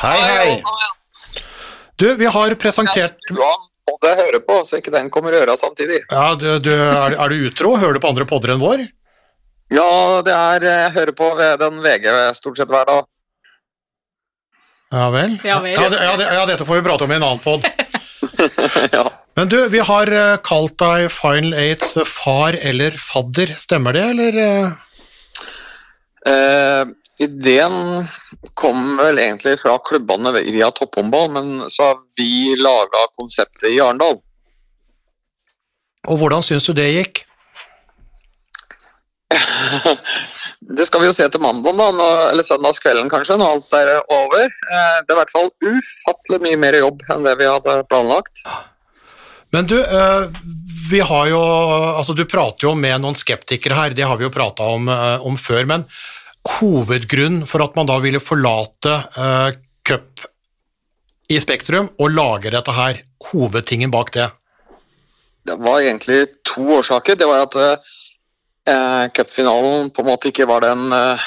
[0.00, 1.44] hei, hei.
[2.00, 5.34] Du, vi har Jeg presentert skrur av og jeg hører på, så ikke den kommer
[5.36, 6.00] i øra samtidig.
[6.08, 7.74] ja, du, du, er, er du utro?
[7.76, 8.86] Hører du på andre podder enn vår?
[9.72, 13.06] Ja, det er Jeg hører på den VG stort sett hver dag.
[14.94, 15.38] Ja vel?
[15.42, 15.74] Ja vel.
[15.74, 17.64] Ja, det, ja, det, ja, dette får vi prate om i en annen pod.
[18.96, 19.04] ja.
[19.34, 24.38] Men du, vi har eh, kalt deg Final Eights far eller fadder, stemmer det, eller?
[24.44, 24.68] eh?
[26.30, 26.92] eh,
[27.24, 28.04] ideen
[28.54, 34.20] kom vel egentlig fra klubbene via topphåndball, men så har vi laga konseptet i Arendal.
[36.06, 37.24] Og hvordan syns du det gikk?
[40.78, 44.44] Det skal vi jo se til mandag, da, eller søndagskvelden kanskje, når alt er over.
[44.48, 48.44] Eh, det er i hvert fall ufattelig mye mer jobb enn det vi hadde planlagt.
[49.54, 50.24] Men du, eh,
[50.90, 54.34] vi har jo Altså, du prater jo med noen skeptikere her, det har vi jo
[54.34, 55.84] prata om, eh, om før, men
[56.58, 59.48] hovedgrunnen for at man da ville forlate uh,
[59.80, 60.20] cup
[61.32, 62.98] i Spektrum og lage dette her,
[63.30, 64.26] hovedtingen bak det?
[65.48, 67.16] Det var egentlig to årsaker.
[67.16, 67.56] Det var at
[68.68, 71.18] eh, cupfinalen på en måte ikke var den eh,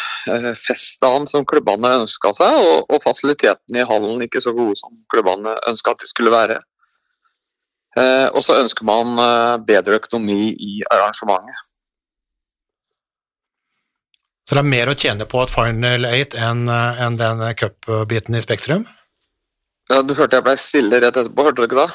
[0.58, 5.56] festdagen som klubbene ønska seg, og, og fasilitetene i hallen ikke så gode som klubbene
[5.69, 6.58] ønska at de skulle være.
[7.97, 11.58] Eh, og så ønsker man eh, bedre økonomi i arrangementet.
[14.47, 18.43] Så det er mer å tjene på et Final Eight enn en den cup-biten i
[18.45, 18.86] Spektrum?
[19.91, 21.91] Ja, Du hørte jeg ble stille rett etterpå, hørte du ikke det?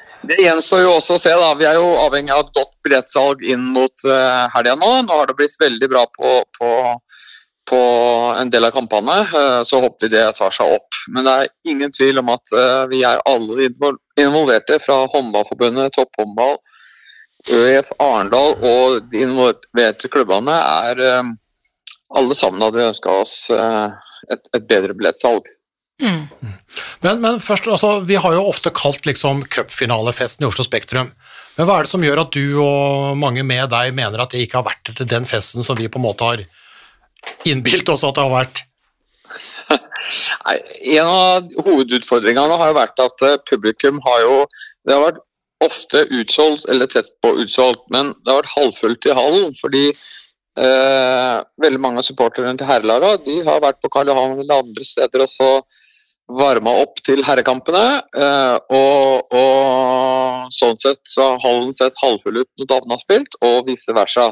[0.22, 1.32] Det gjenstår jo også å se.
[1.32, 1.50] da.
[1.56, 4.90] Vi er jo avhengig av et godt billettsalg inn mot uh, helga nå.
[5.06, 6.72] Nå har det blitt veldig bra på, på,
[7.70, 7.80] på
[8.36, 11.00] en del av kampene, uh, så håper vi det tar seg opp.
[11.08, 13.70] Men det er ingen tvil om at uh, vi er alle
[14.20, 16.60] involverte, fra Håndballforbundet, Topphåndball,
[17.48, 20.56] ØIF Arendal og de involverte klubbene,
[20.90, 21.30] er eh,
[22.16, 23.86] alle sammen hadde ønska oss eh,
[24.30, 25.48] et, et bedre billettsalg.
[26.00, 31.12] Men, men først, altså, vi har jo ofte kalt liksom cupfinalefesten i Oslo Spektrum.
[31.56, 34.44] Men hva er det som gjør at du og mange med deg mener at det
[34.44, 36.44] ikke har vært den festen som vi på en måte har
[37.48, 38.62] innbilt oss at det har vært?
[40.46, 40.56] Nei,
[40.96, 44.38] En av hovedutfordringene har jo vært at eh, publikum har jo
[44.86, 45.20] Det har vært
[45.60, 49.50] ofte utsolgt, eller tett på utsolgt, men det har vært halvfullt i hallen.
[49.60, 49.82] Fordi
[50.58, 54.86] eh, veldig mange av supporterne til herrelaget de har vært på Karl Johan eller andre
[54.86, 55.50] steder og så
[56.30, 57.86] varma opp til herrekampene.
[58.14, 63.36] Eh, og, og sånn sett så har hallen sett halvfull ut når damene har spilt,
[63.44, 64.30] og vice versa.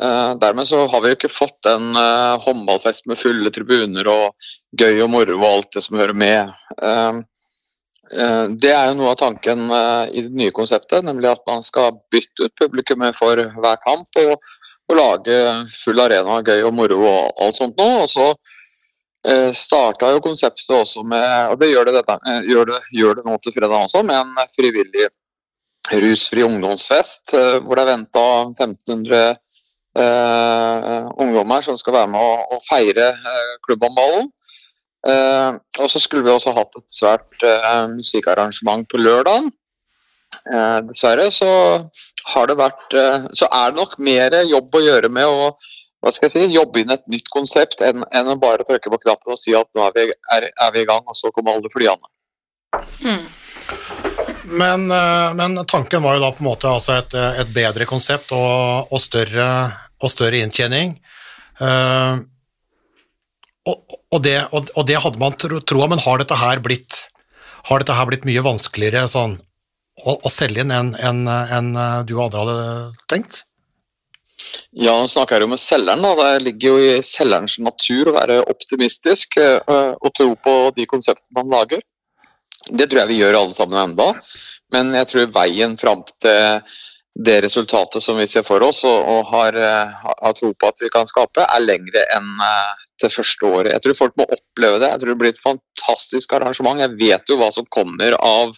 [0.00, 4.50] Eh, dermed så har vi jo ikke fått en eh, håndballfest med fulle tribuner og
[4.76, 6.52] gøy og moro og alt det som hører med.
[6.76, 7.22] Eh,
[8.12, 9.66] eh, det er jo noe av tanken
[10.12, 14.36] i det nye konseptet, nemlig at man skal bytte ut publikummet for hver kamp og,
[14.86, 15.36] og lage
[15.74, 17.88] full arena, gøy og moro og alt sånt nå.
[18.04, 18.26] Og så
[19.26, 23.20] eh, starta jo konseptet også med, og det gjør det, dette, eh, gjør det, gjør
[23.20, 25.08] det nå til fredag også, med en frivillig
[26.02, 29.36] rusfri ungdomsfest, eh, hvor det er venta 1500
[29.98, 34.30] eh, ungdommer som skal være med å, å feire eh, klubbhåndballen.
[35.06, 39.50] Eh, og så skulle vi også hatt et svært eh, musikkarrangement på lørdag.
[40.46, 41.48] Eh, dessverre så
[42.32, 45.54] har det vært eh, Så er det nok mer jobb å gjøre med å
[46.04, 49.00] hva skal jeg si, jobbe inn et nytt konsept enn, enn å bare trykke på
[49.06, 50.04] knappen og si at nå er vi,
[50.36, 52.06] er, er vi i gang, og så kommer alle flyene.
[54.46, 58.30] Men, eh, men tanken var jo da på en måte altså et, et bedre konsept
[58.36, 59.48] og, og, større,
[59.98, 60.94] og større inntjening.
[61.56, 62.20] Uh,
[63.66, 67.06] og, og, det, og, og det hadde man tro, troa, men har dette her blitt,
[67.66, 69.38] har dette her blitt mye vanskeligere sånn,
[70.04, 71.70] å, å selge inn enn en, en,
[72.06, 72.70] du og andre hadde
[73.12, 73.42] tenkt?
[74.76, 76.04] Ja, nå snakker jeg jo med selgeren.
[76.04, 76.14] da.
[76.36, 79.60] Det ligger jo i selgerens natur å være optimistisk eh,
[79.96, 81.80] og tro på de konseptene man lager.
[82.66, 84.10] Det tror jeg vi gjør alle sammen enda.
[84.74, 86.60] Men jeg tror veien fram til
[87.16, 90.82] det resultatet som vi ser for oss og, og har, eh, har- tro på at
[90.84, 93.72] vi kan skape, er lengre enn eh, det første året.
[93.72, 94.90] Jeg tror folk må oppleve det.
[94.92, 96.84] Jeg tror det blir et fantastisk arrangement.
[96.84, 98.52] Jeg vet jo hva som kommer av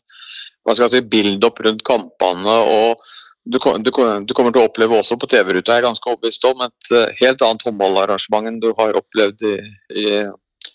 [0.68, 2.58] hva skal jeg si, build-up rundt kampene.
[2.76, 3.00] og
[3.48, 3.90] du, du,
[4.28, 7.14] du kommer til å oppleve også på TV-ruta, jeg er ganske overbevist om, et eh,
[7.22, 9.54] helt annet håndballarrangement enn du har opplevd i,
[9.96, 10.06] i,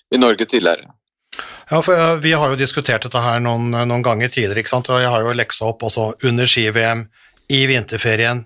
[0.10, 0.90] i Norge tidligere.
[1.70, 4.90] Ja, for eh, Vi har jo diskutert dette her noen, noen ganger tidligere, ikke sant?
[4.90, 7.06] og jeg har jo leksa opp også under ski-VM,
[7.54, 8.42] i vinterferien,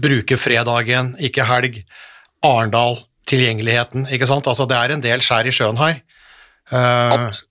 [0.00, 1.82] bruke fredagen, ikke helg,
[2.46, 2.98] Arendal,
[3.30, 4.48] tilgjengeligheten, ikke sant?
[4.50, 6.00] Altså Det er en del skjær i sjøen her.
[6.74, 7.44] Abs-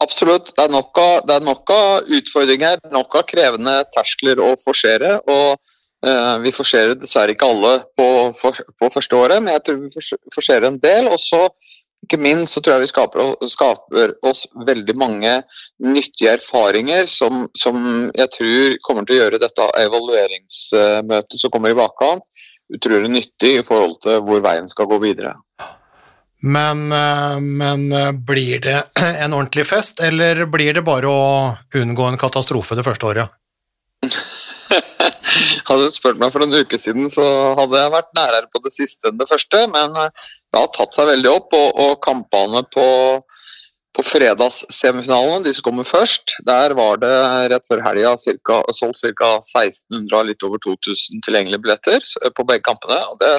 [0.00, 0.54] Absolutt.
[0.56, 5.18] Det er nok av, det er nok av utfordringer, nok av krevende terskler å forsere.
[5.28, 5.58] og
[6.06, 8.06] eh, Vi forserer dessverre ikke alle på,
[8.38, 11.10] for, på første året, men jeg tror vi fors- forserer en del.
[11.12, 11.44] og så
[12.00, 15.34] ikke minst så tror jeg vi skaper, skaper oss veldig mange
[15.84, 17.76] nyttige erfaringer som, som
[18.16, 22.24] jeg tror kommer til å gjøre dette evalueringsmøtet som kommer i bakkant,
[22.72, 25.36] utrolig nyttig i forhold til hvor veien skal gå videre.
[26.40, 28.82] Men, eh, men eh, blir det
[29.24, 33.36] en ordentlig fest, eller blir det bare å unngå en katastrofe det første året?
[35.68, 37.24] Hadde du spurt meg for en uke siden, så
[37.54, 39.60] hadde jeg vært nærere på det siste enn det første.
[39.70, 42.86] Men eh, det har tatt seg veldig opp, og, og kampene på,
[43.94, 47.12] på fredagssemifinalene, de som kommer først, der var det
[47.52, 49.36] rett før helga solgt ca.
[49.36, 53.02] 1600 av litt over 2000 tilgjengelige billetter på begge kampene.
[53.12, 53.34] og det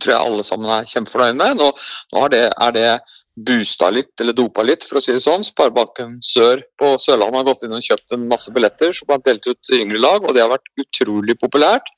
[0.00, 1.60] tror jeg alle sammen er kjempefornøyd med.
[1.60, 1.70] Nå,
[2.14, 2.88] nå det, er det
[3.34, 5.44] boosta litt, eller dopa litt, for å si det sånn.
[5.46, 9.46] Sparebanken Sør på Sørlandet har gått inn og kjøpt en masse billetter som har delt
[9.48, 11.90] ut til yngre lag, og det har vært utrolig populært.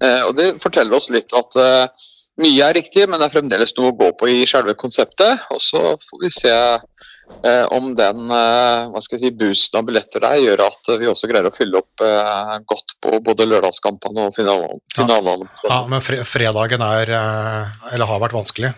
[0.00, 2.06] Eh, og Det forteller oss litt at eh,
[2.40, 5.46] mye er riktig, men det er fremdeles noe å gå på i selve konseptet.
[5.54, 9.88] Og så får vi se eh, om den eh, hva skal jeg si, boosten av
[9.88, 14.28] billetter der gjør at vi også greier å fylle opp eh, godt på både lørdagskampene
[14.28, 14.82] og finalen.
[14.96, 15.50] finalene.
[15.66, 18.74] Ja, men fre fredagen er, eh, eller har vært vanskelig.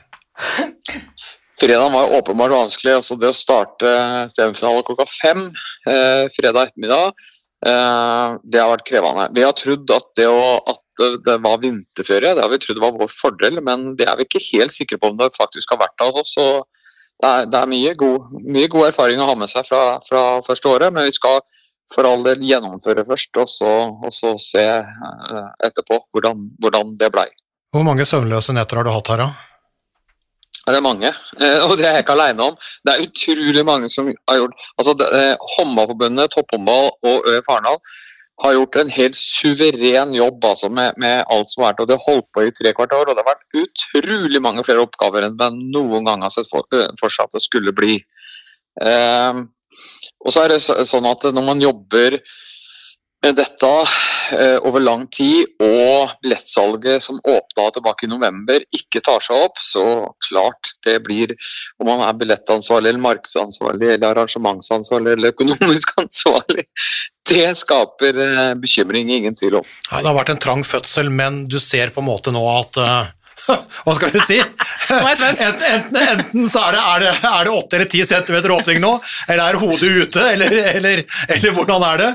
[1.62, 2.96] Fredagen var åpenbart vanskelig.
[2.98, 3.92] altså Det å starte
[4.36, 5.44] semifinalen klokka fem
[5.86, 7.12] eh, fredag ettermiddag,
[7.66, 9.28] eh, det har vært krevende.
[9.36, 12.34] Vi har trodd at det å, at det, var vinterføre.
[12.36, 15.12] Det har vi trodd var vår fordel, men det er vi ikke helt sikre på
[15.12, 16.34] om det faktisk har vært av oss.
[16.36, 16.46] Så
[17.22, 20.24] det er, det er mye, god, mye god erfaring å ha med seg fra, fra
[20.46, 21.40] første året, men vi skal
[21.92, 27.12] for all del gjennomføre først, og så, og så se eh, etterpå hvordan, hvordan det
[27.14, 27.28] blei.
[27.72, 29.30] Hvor mange søvnløse netter har du hatt her, da?
[30.62, 31.10] Det er mange,
[31.42, 32.56] eh, og det er jeg ikke alene om.
[32.86, 37.80] Det er utrolig mange som har gjort altså eh, Håndballforbundet, Topphåndball og ØF Arendal
[38.42, 41.82] har gjort en helt suveren jobb altså, med, med alt som har vært.
[41.82, 44.64] og Det har holdt på i tre kvart år, og det har vært utrolig mange
[44.66, 46.66] flere oppgaver enn man noen gang har sett for,
[47.00, 47.98] for seg at det skulle bli.
[48.82, 49.42] Eh,
[50.22, 52.18] og så er det så, sånn at når man jobber
[53.30, 53.68] dette
[54.34, 59.60] eh, over lang tid, og billettsalget som åpna tilbake i november ikke tar seg opp,
[59.62, 59.84] så
[60.26, 61.36] klart det blir
[61.78, 66.66] Om man er billettansvarlig, eller markedsansvarlig, eller arrangementsansvarlig eller økonomisk ansvarlig,
[67.30, 69.72] det skaper eh, bekymring, ingen tvil om.
[69.90, 72.80] Ja, det har vært en trang fødsel, men du ser på en måte nå at
[72.82, 73.12] eh,
[73.84, 74.36] Hva skal vi si?
[74.92, 78.82] Enten, enten, enten så er det, er, det, er det 8 eller 10 cm åpning
[78.82, 78.92] nå,
[79.28, 82.12] eller er hodet ute, eller, eller, eller hvordan er det?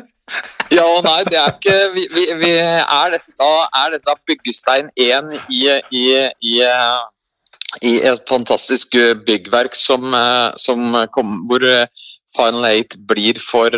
[0.73, 5.31] Ja og nei, det er ikke vi, vi, vi er, dette, er dette byggestein 1
[5.47, 5.61] i,
[5.95, 6.03] i,
[6.43, 6.57] i,
[7.87, 11.87] i et fantastisk eh, byggverk som, eh, som kom, hvor eh,
[12.35, 13.71] Final 8 blir for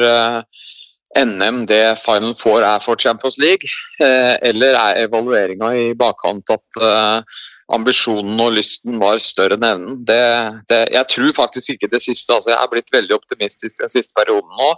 [1.17, 6.79] NM det Final Four er for Champions League, eller er evalueringa i bakkant at
[7.73, 9.95] ambisjonen og lysten var større enn evnen?
[10.05, 10.19] Det,
[10.69, 12.33] det, jeg tror faktisk ikke det siste.
[12.33, 14.69] altså Jeg er blitt veldig optimistisk den siste perioden nå.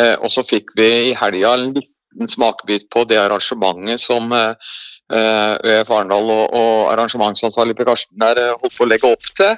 [0.00, 4.72] Eh, og så fikk vi i helga en liten smakebit på det arrangementet som eh,
[5.12, 9.56] eh, ØF Arendal og, og arrangementsansvarlig Per Karsten der holdt på å legge opp til.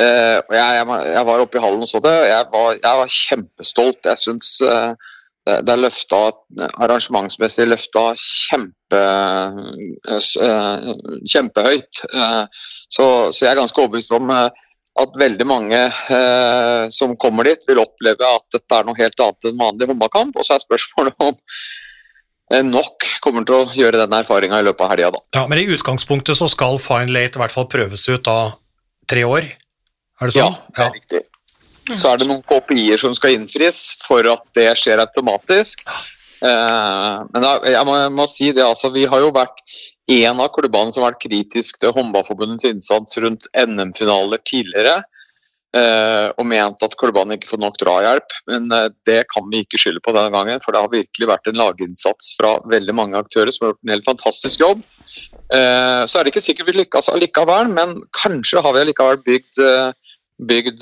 [0.00, 3.10] Jeg, jeg, jeg var oppe i hallen og så det, og jeg var, jeg var
[3.12, 4.06] kjempestolt.
[4.08, 4.54] Jeg syns
[5.46, 6.20] det, er løfta
[6.84, 9.00] arrangementsmessig løfta kjempe,
[10.08, 10.90] eh, eh,
[11.34, 12.02] kjempehøyt.
[12.14, 12.44] Eh,
[12.92, 14.30] så, så jeg er ganske overbevist om
[15.00, 19.48] at veldig mange eh, som kommer dit, vil oppleve at dette er noe helt annet
[19.48, 20.36] enn vanlig håndballkamp.
[20.36, 24.84] Og så er spørsmålet om eh, nok kommer til å gjøre den erfaringa i løpet
[24.84, 25.22] av helga, da.
[25.38, 28.38] Ja, Men i utgangspunktet så skal Fine Late i hvert fall prøves ut da
[29.08, 29.48] tre år,
[30.20, 30.58] er det sånn?
[30.58, 31.22] Ja, det er riktig.
[31.98, 35.82] Så er det noen KPI-er som skal innfris for at det skjer automatisk.
[36.42, 39.64] Eh, men da, jeg må, jeg må si det, altså, vi har jo vært
[40.10, 45.02] en av klubbene som har vært kritisk til Håndballforbundets innsats rundt NM-finaler tidligere.
[45.72, 48.34] eh, og ment at klubbene ikke får nok drahjelp.
[48.50, 51.48] Men eh, det kan vi ikke skylde på denne gangen, for det har virkelig vært
[51.48, 54.82] en laginnsats fra veldig mange aktører som har gjort en helt fantastisk jobb.
[55.48, 59.66] Eh, så er det ikke sikkert vi lykkes allikevel, men kanskje har vi allikevel bygd
[60.42, 60.80] bygd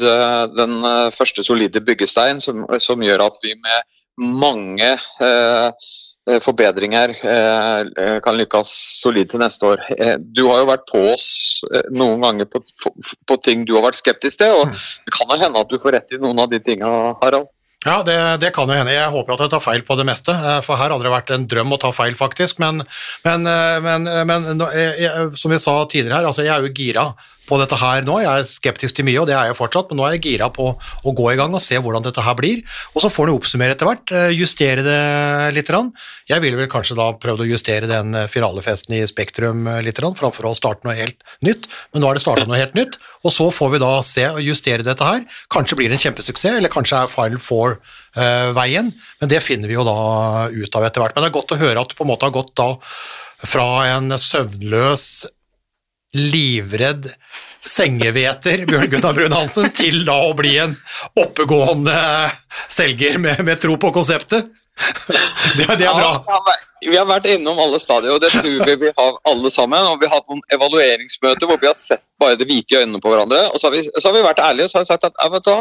[0.56, 0.76] den
[1.12, 4.94] første solide byggestein som, som gjør at vi med mange
[6.44, 9.80] forbedringer eh, eh, kan lykkes solid til neste år.
[9.96, 11.28] Eh, Du har jo vært på oss
[11.72, 12.60] eh, noen ganger på,
[13.26, 14.68] på ting du har vært skeptisk til, og
[15.06, 16.90] det kan jo hende at du får rett i noen av de tinga,
[17.22, 17.48] Harald.
[17.86, 18.92] Ja, det, det kan jo hende.
[18.92, 21.32] Jeg håper at jeg tar feil på det meste, eh, for her hadde det vært
[21.32, 22.60] en drøm å ta feil, faktisk.
[22.60, 22.82] Men,
[23.24, 27.06] men, eh, men, men som vi sa tidligere her, altså jeg er jo gira
[27.50, 28.20] på dette her nå.
[28.22, 30.50] Jeg er skeptisk til mye, og det er jeg fortsatt, men nå er jeg gira
[30.54, 32.62] på å gå i gang og se hvordan dette her blir.
[32.94, 35.00] Og så får du oppsummere etter hvert, eh, justere det
[35.56, 35.70] litt.
[36.30, 40.00] Jeg ville vel kanskje da prøvd å justere den eh, finalefesten i Spektrum eh, litt,
[40.00, 41.68] framfor å starte noe helt nytt.
[41.92, 44.42] Men nå er det starta noe helt nytt, og så får vi da se og
[44.44, 45.26] justere dette her.
[45.52, 49.86] Kanskje blir det en kjempesuksess, eller kanskje er Final Four-veien, men det finner vi jo
[49.86, 49.98] da
[50.50, 51.16] ut av etter hvert.
[51.16, 52.72] Men det er godt å høre at du på en måte har gått da
[53.46, 55.06] fra en søvnløs
[56.16, 57.10] livredd
[57.60, 60.72] sengeveter, Bjørn Gunnar Brun Hansen, til da å bli en
[61.20, 61.94] oppegående
[62.72, 64.48] selger med, med tro på konseptet.
[65.58, 66.14] Det, det er bra.
[66.80, 69.84] Vi har vært- innom alle stadier, og det tror vi vi har alle sammen.
[69.90, 73.12] og Vi har hatt noen evalueringsmøter hvor vi har sett bare det hvite øynene på
[73.12, 73.42] hverandre.
[73.52, 75.20] Og så har vi, så har vi vært ærlige og så har vi sagt at
[75.20, 75.60] ja, vet du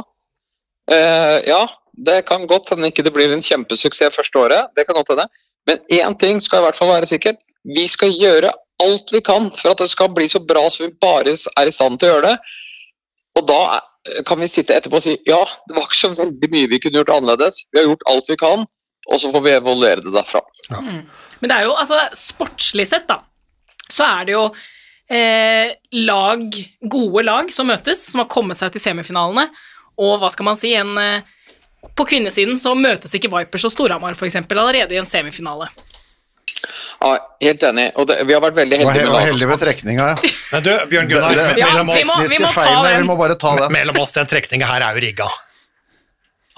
[0.89, 4.71] Eh, ja, det kan godt hende ikke det blir en kjempesuksess første året.
[4.75, 5.27] det kan godt hende.
[5.67, 7.43] Men én ting skal i hvert fall være sikkert.
[7.63, 8.49] Vi skal gjøre
[8.83, 11.75] alt vi kan for at det skal bli så bra som vi bare er i
[11.75, 12.57] stand til å gjøre det.
[13.39, 13.61] Og da
[14.27, 17.01] kan vi sitte etterpå og si ja, det var ikke så veldig mye vi kunne
[17.01, 17.63] gjort annerledes.
[17.71, 18.65] Vi har gjort alt vi kan,
[19.09, 20.43] og så får vi evaluere det derfra.
[20.69, 23.21] Men det er jo, altså, sportslig sett, da,
[23.89, 24.45] så er det jo
[25.09, 26.45] eh, lag,
[26.91, 29.47] gode lag som møtes, som har kommet seg til semifinalene,
[29.99, 31.35] og hva skal man si, en eh,
[31.95, 34.35] På kvinnesiden så møtes ikke Vipers og Storhamar f.eks.
[34.35, 35.69] allerede i en semifinale.
[36.99, 37.85] Ja, helt enig.
[37.95, 40.31] Og det, vi har vært veldig heldige med var heldig med trekninga, ja.
[40.53, 43.15] Men du, Bjørn Gunnar, det, det, Ja, mellom vi oss, må- vi må vi må
[43.21, 43.71] bare ta den.
[43.71, 45.29] mellom oss den trekninga her er jo rigga.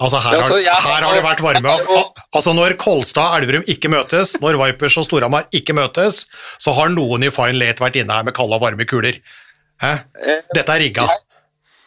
[0.02, 1.76] Altså her, Altså, har, her har det vært varme.
[2.34, 6.24] Altså Når Kolstad og Elverum ikke møtes, når Vipers og Storhamar ikke møtes,
[6.58, 9.20] så har noen i Fine Late vært inne her med kalde og varme kuler.
[9.82, 9.92] Hæ?
[10.56, 11.06] Dette er rigga.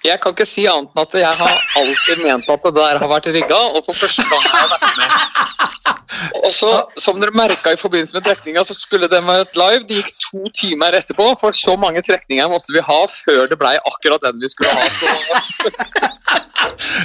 [0.05, 3.09] Jeg kan ikke si annet enn at jeg har alltid ment at det der har
[3.09, 5.09] vært rigga, og for første gang har jeg vært med.
[6.45, 6.69] Og så,
[7.01, 9.83] som dere merka i forbindelse med trekninga, så skulle den vært live.
[9.89, 13.75] Det gikk to timer etterpå, for så mange trekninger måtte vi ha før det blei
[13.81, 14.85] akkurat den vi skulle ha.
[14.93, 15.09] Så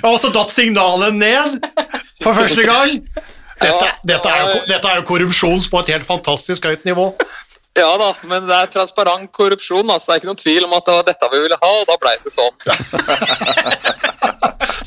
[0.09, 1.61] Og så datt signalet ned
[2.23, 3.01] for første gang.
[3.61, 7.11] Dette, dette, er jo, dette er jo korrupsjon på et helt fantastisk høyt nivå.
[7.81, 9.91] Ja da, men det er transparent korrupsjon.
[9.91, 11.85] Altså, det er ikke noen tvil om at det var dette vi ville ha, og
[11.89, 12.57] da blei det sånn.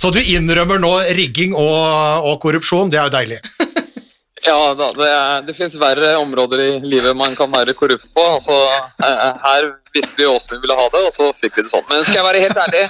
[0.03, 1.84] Så du innrømmer nå rigging og,
[2.27, 3.39] og korrupsjon, det er jo deilig.
[4.43, 8.23] Ja da, det, er- det finnes verre områder i livet man kan være korrupt på.
[8.27, 8.51] Altså,
[9.08, 11.86] eh, her visste vi åssen vi ville ha det, og så fikk vi det sånn.
[11.88, 12.82] Men skal jeg være helt ærlig,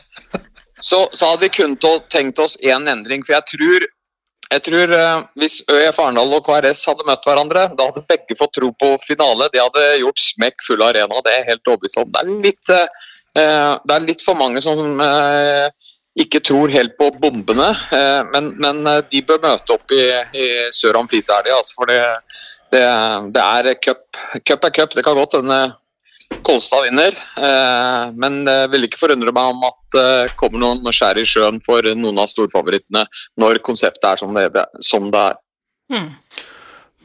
[0.81, 1.75] så, så hadde vi kun
[2.09, 3.21] tenkt oss én endring.
[3.21, 3.85] For jeg tror,
[4.53, 8.53] jeg tror eh, hvis ØIF Arendal og KRS hadde møtt hverandre, da hadde begge fått
[8.59, 9.49] tro på finale.
[9.53, 12.11] De hadde gjort smekk full arena, det er helt overbevist om.
[12.13, 13.09] Det er litt, eh,
[13.41, 15.67] eh, det er litt for mange som eh,
[16.23, 20.03] ikke tror helt på bombene, eh, men, men eh, de bør møte opp i,
[20.37, 21.57] i Sør Amfi til helga.
[21.57, 22.01] Altså, for det,
[22.73, 22.83] det,
[23.33, 24.05] det er cup.
[24.45, 24.93] Cup er cup.
[24.93, 25.63] Det kan godt hende
[26.41, 31.19] Kolstad vinner, eh, men det vil ikke forundre meg om at det kommer noen skjær
[31.21, 33.05] i sjøen for noen av storfavorittene
[33.39, 35.39] når konseptet er som det, det, som det er.
[35.93, 36.09] Mm.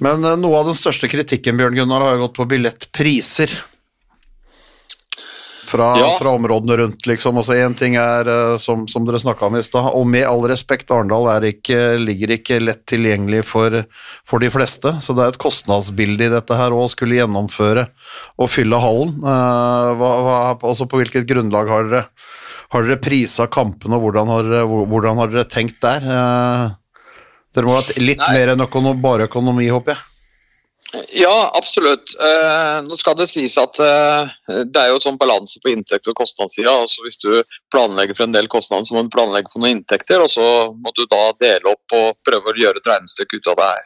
[0.04, 3.54] Men eh, noe av den største kritikken, Bjørn Gunnar, har jo gått på billettpriser.
[5.68, 6.14] Fra, Ja.
[6.16, 7.36] fra områdene rundt, liksom.
[7.36, 10.40] Altså Én ting er, eh, som, som dere snakka om i stad, og med all
[10.48, 11.44] respekt, Arendal er
[12.00, 13.76] ligger ikke lett tilgjengelig for,
[14.24, 14.94] for de fleste.
[15.04, 17.84] Så det er et kostnadsbilde i dette her å skulle gjennomføre
[18.40, 19.14] og fylle hallen.
[19.20, 22.04] Eh, hva, hva, altså På hvilket grunnlag har dere,
[22.72, 24.52] har dere prisa kampene, og hvordan har,
[24.88, 26.00] hvordan har dere tenkt der?
[26.04, 26.68] Eh,
[27.56, 28.32] dere må ha litt Nei.
[28.36, 30.07] mer enn økonom, bare økonomi, håper jeg.
[31.12, 32.14] Ja, absolutt.
[32.20, 34.30] Eh, nå skal det sies at eh,
[34.64, 36.72] det er jo et sånn balanse på inntekt- og kostnadssida.
[36.72, 40.24] Altså hvis du planlegger for en del kostnader, så må du planlegge for noen inntekter,
[40.24, 43.60] og så må du da dele opp og prøve å gjøre et regnestykke ut av
[43.60, 43.84] det her.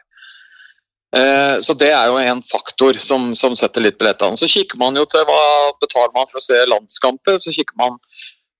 [1.13, 4.39] Eh, så det er jo en faktor som, som setter litt billettene.
[4.39, 5.43] Så kikker man jo til hva
[5.83, 7.99] betaler man for å se landskamper, så kikker man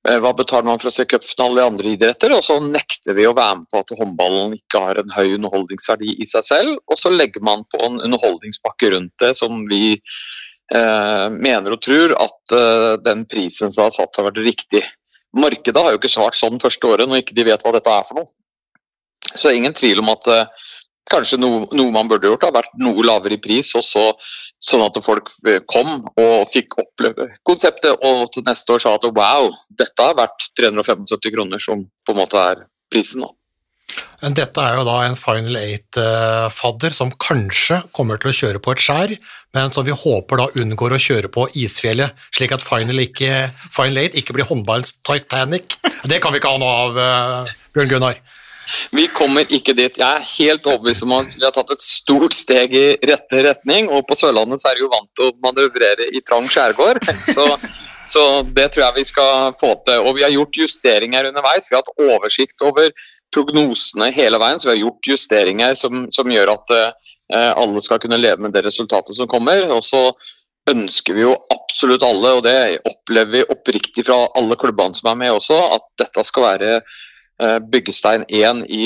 [0.04, 3.36] hva betaler man for å se cupfinale i andre idretter, og så nekter vi å
[3.38, 7.12] være med på at håndballen ikke har en høy underholdningsverdi i seg selv, og så
[7.14, 12.90] legger man på en underholdningspakke rundt det som vi eh, mener og tror at eh,
[13.06, 14.84] den prisen som er satt har vært riktig.
[15.40, 18.04] Markedet har jo ikke svart sånn første året når ikke de vet hva dette er
[18.10, 18.32] for noe.
[19.34, 20.46] Så ingen tvil om at eh,
[21.10, 24.10] kanskje no, noe man burde gjort, har vært noe lavere i pris, og så,
[24.64, 29.08] sånn at folk eh, kom og fikk oppleve konseptet, og til neste år sa at
[29.10, 33.26] wow, dette har vært 375 kroner, som på en måte er prisen.
[33.26, 33.34] da.
[34.24, 38.84] Dette er jo da en Final Eight-fadder som kanskje kommer til å kjøre på et
[38.84, 39.14] skjær,
[39.54, 43.52] men som vi håper da unngår å kjøre på isfjellet, slik at Final, ikke,
[44.16, 45.76] ikke blir håndballens Titanic.
[46.08, 48.24] Det kan vi ikke ha noe av, eh, Bjørn Gunnar.
[48.94, 49.98] Vi kommer ikke dit.
[50.00, 53.90] Jeg er helt overbevist om at vi har tatt et stort steg i rette retning,
[53.92, 57.02] og på Sørlandet er de jo vant til å manøvrere i trang skjærgård.
[57.34, 57.48] Så,
[58.14, 60.04] så det tror jeg vi skal få til.
[60.04, 61.70] Og vi har gjort justeringer underveis.
[61.70, 62.92] Vi har hatt oversikt over
[63.34, 67.12] prognosene hele veien, så vi har gjort justeringer som, som gjør at uh,
[67.58, 69.66] alle skal kunne leve med det resultatet som kommer.
[69.74, 70.10] Og så
[70.70, 75.20] ønsker vi jo absolutt alle, og det opplever vi oppriktig fra alle klubbene som er
[75.20, 76.78] med også, at dette skal være
[77.72, 78.84] byggestein 1 i,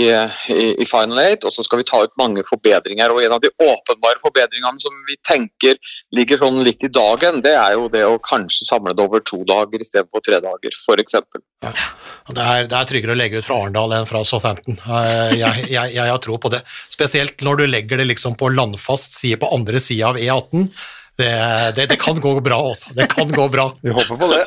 [0.53, 3.11] i, i Final 8, og så skal vi ta ut mange forbedringer.
[3.11, 5.75] og En av de åpenbare forbedringene som vi tenker
[6.15, 9.41] ligger sånn litt i dagen, det er jo det å kanskje samle det over to
[9.47, 11.17] dager istedenfor tre dager, f.eks.
[11.65, 11.73] Ja.
[12.31, 14.79] Det er, det er tryggere å legge ut fra Arendal enn fra Southampton.
[14.85, 16.63] Eh, Jeg, jeg, jeg har tro på det.
[16.93, 20.69] Spesielt når du legger det liksom på landfast side på andre sida av E18.
[21.17, 21.29] Det,
[21.75, 22.91] det, det kan gå bra, altså.
[22.93, 23.71] Det kan gå bra.
[23.81, 24.43] Vi håper på det.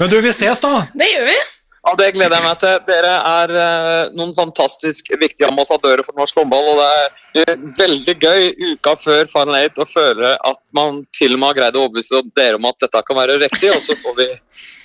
[0.00, 0.86] Men du, vi ses da!
[0.96, 1.38] Det gjør vi.
[1.80, 2.74] Ja, Det gleder jeg meg til.
[2.86, 6.68] Dere er uh, noen fantastisk viktige ambassadører for norsk håndball.
[6.74, 6.82] og
[7.34, 11.50] Det er veldig gøy uka før Final 8 å føle at man til og med
[11.50, 14.28] har greid å overbevise dere om at dette kan være riktig, og så får vi,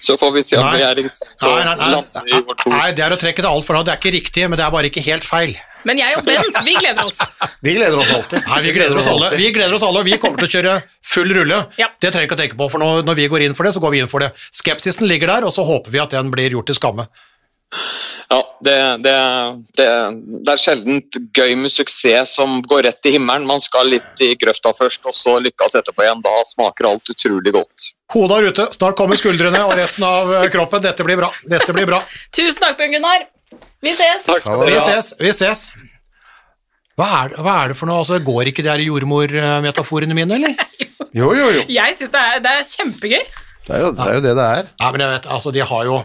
[0.08, 2.78] så får vi se om vi er i stand til å lande i vårt ord.
[2.78, 3.90] nei, det er å trekke det altfor langt.
[3.90, 5.58] Det er ikke riktig, men det er bare ikke helt feil.
[5.86, 7.20] Men jeg og Bent, vi gleder oss.
[7.66, 8.44] Vi gleder oss alltid.
[8.46, 9.30] Nei, vi gleder oss alle.
[9.38, 10.74] Vi gleder oss alle, og vi kommer til å kjøre
[11.06, 11.60] full rulle.
[11.82, 11.88] Ja.
[11.98, 13.72] Det trenger vi ikke å tenke på, for når, når vi går inn for det,
[13.74, 14.30] så går vi inn for det.
[14.54, 17.08] Skepsisen ligger der, og så håper vi at den blir gjort til skamme.
[18.30, 19.16] Ja, det, det,
[19.78, 19.88] det,
[20.46, 21.02] det er sjelden
[21.36, 23.46] gøy med suksess som går rett til himmelen.
[23.50, 26.24] Man skal litt i grøfta først, og så lykkes etterpå igjen.
[26.26, 27.92] Da smaker alt utrolig godt.
[28.14, 30.86] Hodet er ute, snart kommer skuldrene og resten av kroppen.
[30.86, 31.32] Dette blir bra.
[31.50, 32.02] Dette blir bra.
[32.34, 33.30] Tusen takk, Bjørn Gunnar.
[33.86, 34.26] Vi ses!
[34.26, 35.68] Takk skal Ha Vi ses, vi ses.
[36.96, 38.02] Hva er, hva er det for noe?
[38.02, 40.56] Altså, går ikke de her jordmormetaforene mine, eller?
[41.16, 41.62] Jo, jo, jo.
[41.72, 43.22] Jeg syns det, det er kjempegøy.
[43.66, 44.66] Det er jo det er jo det, det er.
[44.82, 46.02] Nei, men jeg vet, altså, de har jo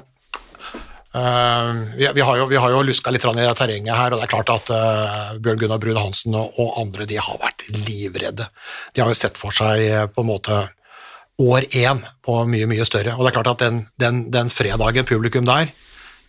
[1.10, 4.28] Uh, vi, vi, har jo, vi har jo luska litt i terrenget her, og det
[4.28, 8.46] er klart at uh, Bjørn Gunnar Brun Hansen og, og andre de har vært livredde.
[8.94, 10.60] De har jo sett for seg eh, på en måte
[11.42, 13.16] år én på mye, mye større.
[13.16, 15.72] Og det er klart at den, den, den fredagen publikum der,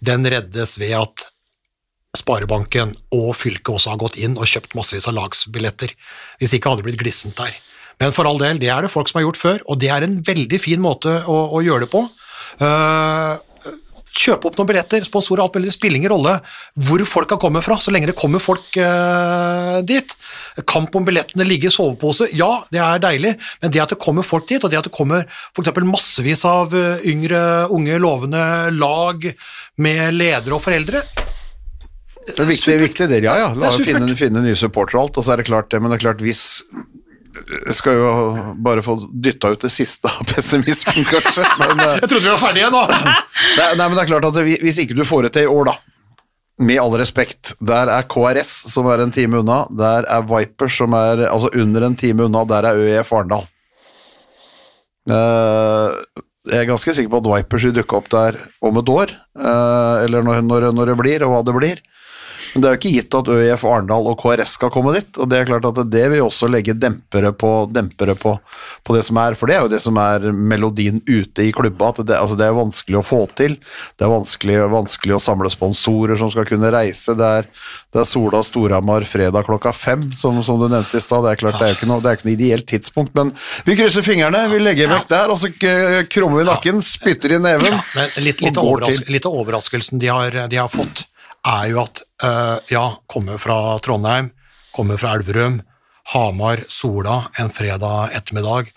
[0.02, 1.28] den reddes ved at
[2.18, 5.94] Sparebanken og fylket også har gått inn og kjøpt massevis av lagsbilletter.
[6.42, 7.56] Hvis ikke hadde det blitt glissent der.
[8.02, 10.04] Men for all del, det er det folk som har gjort før, og det er
[10.04, 12.02] en veldig fin måte å, å gjøre det på.
[12.60, 13.38] Uh,
[14.12, 16.34] kjøpe opp noen billetter, sponsorer, alt mulig, spiller ingen rolle
[16.84, 20.16] hvor folk kan komme fra, så lenge det kommer folk uh, dit.
[20.68, 24.28] Kamp om billettene ligger i sovepose, ja, det er deilig, men det at det kommer
[24.28, 25.24] folk dit, og det at det kommer
[25.56, 27.42] eksempel massevis av eh, yngre,
[27.72, 28.44] unge, lovende
[28.76, 29.30] lag
[29.82, 31.06] med ledere og foreldre,
[32.28, 33.52] Det er viktig, viktig del, ja, ja.
[33.58, 35.92] La oss finne, finne nye supportere og alt, og så er det klart det, men
[35.92, 36.44] det er klart hvis
[37.72, 38.10] skal jo
[38.64, 41.46] bare få dytta ut det siste av pessimismen, kanskje.
[41.62, 42.82] Men, eh, Jeg trodde vi var ferdige nå!
[43.58, 45.72] det, nei, men det er klart at hvis ikke du får det til i år,
[45.72, 45.78] da,
[46.62, 50.94] med all respekt, der er KRS, som er en time unna, der er Vipers, som
[50.98, 53.48] er altså under en time unna, der er ØIF Arendal.
[55.10, 56.02] Eh,
[56.52, 59.96] jeg er ganske sikker på at Vipers vil dukke opp der om et år, eh,
[60.06, 61.82] eller når, når, når det blir, og hva det blir.
[62.54, 65.30] Men det er jo ikke gitt at ØIF Arendal og KRS skal komme dit, og
[65.32, 68.34] det er klart at det vil også legge dempere på, dempere på,
[68.84, 71.92] på det som er, for det er jo det som er melodien ute i klubba,
[71.94, 73.56] at det, altså det er vanskelig å få til,
[74.00, 77.48] det er vanskelig, vanskelig å samle sponsorer som skal kunne reise, det er,
[77.94, 81.42] det er Sola Storhamar fredag klokka fem, som, som du nevnte i stad, det er
[81.46, 83.32] klart det er jo ikke noe, det er ikke noe ideelt tidspunkt, men
[83.68, 87.42] vi krysser fingrene, vi legger vekk der, og så k- krummer vi nakken, spytter i
[87.44, 91.06] neven, Men litt, litt, overras litt overraskelsen de har, de har fått,
[91.48, 94.32] er jo at eh, ja, kommer fra Trondheim,
[94.76, 95.62] kommer fra Elverum,
[96.14, 98.72] Hamar, Sola en fredag ettermiddag.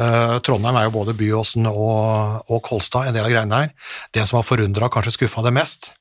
[0.00, 3.96] Eh, Trondheim er jo både Byåsen og, og Kolstad, en del av greiene der.
[4.16, 5.92] Det som har forundra og kanskje skuffa det mest,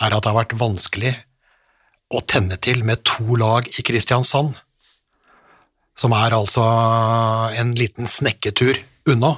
[0.00, 1.14] er at det har vært vanskelig
[2.14, 4.54] å tenne til med to lag i Kristiansand,
[5.94, 6.62] som er altså
[7.54, 8.80] en liten snekketur
[9.10, 9.36] unna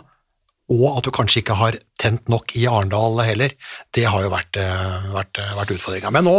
[0.73, 3.53] og at du kanskje ikke har tent nok i Arendal heller,
[3.95, 6.11] det har jo vært, eh, vært, vært utfordringa.
[6.11, 6.35] Men nå,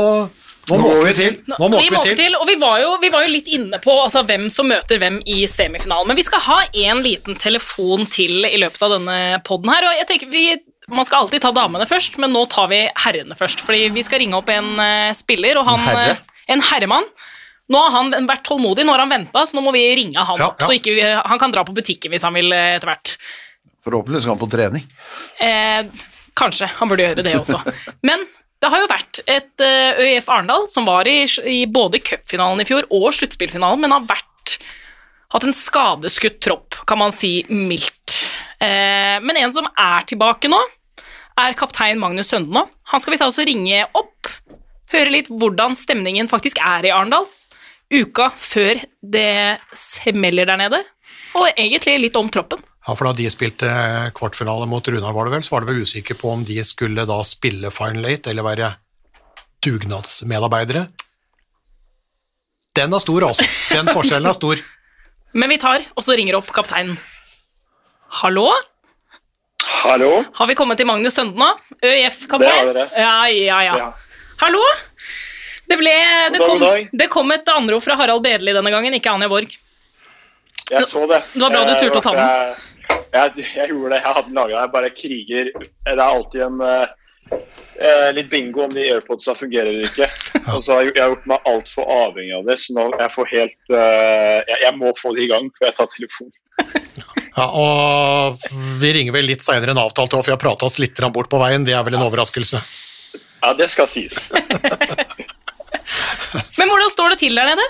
[0.67, 1.37] nå måker vi til.
[1.47, 2.17] Nå måker vi måker til.
[2.25, 4.99] til, og vi var, jo, vi var jo litt inne på altså, hvem som møter
[4.99, 6.09] hvem i semifinalen.
[6.11, 6.57] Men vi skal ha
[6.87, 9.17] en liten telefon til i løpet av denne
[9.47, 9.87] poden her.
[9.87, 10.47] Og jeg tenker vi,
[10.89, 13.59] Man skal alltid ta damene først, men nå tar vi herrene først.
[13.59, 16.11] Fordi vi skal ringe opp en uh, spiller, og han En herre?
[16.13, 17.03] eh, En herremann.
[17.67, 20.39] Nå har han vært tålmodig, nå har han venta, så nå må vi ringe han.
[20.39, 20.65] Ja, ja.
[20.65, 20.95] Så ikke,
[21.27, 23.17] han kan dra på butikken hvis han vil eh, etter hvert.
[23.87, 24.85] Forhåpentlig skal han på trening.
[25.43, 26.07] Eh,
[26.37, 26.69] kanskje.
[26.79, 27.61] Han burde gjøre det også.
[28.07, 28.25] Men
[28.61, 32.67] det har jo vært et eh, ØIF Arendal som var i, i både cupfinalen i
[32.67, 34.55] fjor og sluttspillfinalen, men har vært,
[35.33, 38.15] hatt en skadeskutt tropp, kan man si mildt.
[38.57, 40.57] Eh, men en som er tilbake nå,
[41.37, 42.65] er kaptein Magnus Søndenå.
[42.89, 44.31] Han skal vi ta oss og ringe opp,
[44.93, 47.29] høre litt hvordan stemningen faktisk er i Arendal.
[47.93, 50.81] Uka før det smeller der nede,
[51.37, 52.63] og egentlig litt om troppen.
[52.87, 53.67] Ja, for Da de spilte
[54.15, 57.03] kvartfinale mot Runar, var det vel, så var det vel usikker på om de skulle
[57.09, 58.69] da spille Final Eight eller være
[59.65, 60.85] dugnadsmedarbeidere.
[62.77, 63.43] Den er stor, altså.
[63.73, 64.61] Den forskjellen er stor.
[65.39, 66.95] Men vi tar, og så ringer opp kapteinen.
[68.21, 68.47] Hallo?
[69.83, 70.23] Hallo?
[70.37, 71.49] Har vi kommet til Magnus Sønden nå?
[71.81, 72.69] Det ØIF-kaptein?
[72.69, 72.87] har dere.
[72.95, 73.77] Ja, ja, ja.
[73.81, 73.89] Ja.
[74.39, 74.63] Hallo?
[75.67, 75.91] Det, ble,
[76.31, 76.63] det, kom,
[77.01, 79.51] det kom et anrop fra Harald Bredli denne gangen, ikke Anja Borg.
[80.71, 81.19] Jeg så det.
[81.33, 82.63] Det var bra du turte å ta den.
[82.89, 83.99] Jeg, jeg, gjorde det.
[83.99, 84.61] Jeg hadde den laga.
[84.61, 85.51] Jeg bare kriger.
[85.57, 86.87] Det er alltid en eh,
[87.31, 90.09] eh, litt bingo om de airpodsa fungerer eller ikke.
[90.55, 93.15] Og så har jeg, jeg har gjort meg altfor avhengig av det, så nå jeg
[93.15, 96.35] får helt eh, jeg, jeg må få det i gang før jeg tar telefonen.
[97.37, 98.45] Ja, og
[98.81, 101.41] Vi ringer vel litt seinere enn avtalt, for vi har prata oss litt bort på
[101.41, 101.67] veien.
[101.67, 102.61] Det er vel en overraskelse.
[103.43, 104.31] Ja, det skal sies.
[106.57, 107.67] Men hvordan står det til der nede?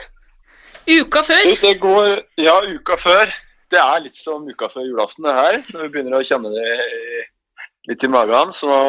[0.87, 1.43] Uka før?
[1.59, 3.33] Det går Ja, uka før.
[3.71, 5.59] Det er litt som uka før julaften, det her.
[5.73, 6.69] Når vi begynner å kjenne det
[7.87, 8.53] litt i magen.
[8.55, 8.79] Så nå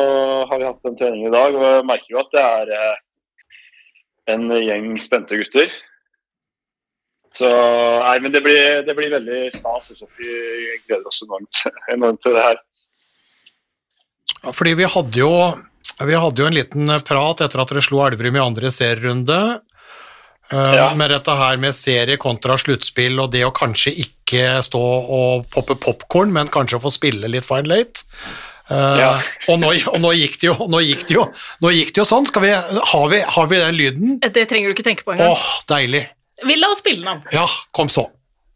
[0.51, 2.97] har vi hatt en trening i dag, og merker jo at det er eh,
[4.35, 5.73] en gjeng spente gutter.
[7.39, 9.93] Så Nei, men det blir, det blir veldig stas.
[9.99, 10.31] Så vi
[10.87, 11.65] gleder oss enormt,
[11.95, 12.63] enormt til det her.
[14.43, 15.33] Ja, fordi vi hadde jo
[15.99, 19.39] vi hadde jo en liten prat etter at dere slo Elverum i andre serierunde.
[20.53, 20.95] Eh, Ja.
[20.95, 25.77] Med dette her med serie kontra sluttspill, og det å kanskje ikke stå og poppe
[25.81, 28.05] popkorn, men kanskje få spille litt fine late.
[28.69, 29.15] Ja.
[29.17, 31.23] Uh, og, nå, og nå gikk det jo, nå gikk det jo,
[31.65, 32.27] nå gikk det jo sånn.
[32.29, 34.19] Skal vi, har, vi, har vi den lyden?
[34.21, 35.47] Det trenger du ikke tenke på Åh, engang.
[35.73, 36.03] deilig.
[36.45, 37.25] Vi la oss spille den av.
[37.33, 38.05] Ja, kom så.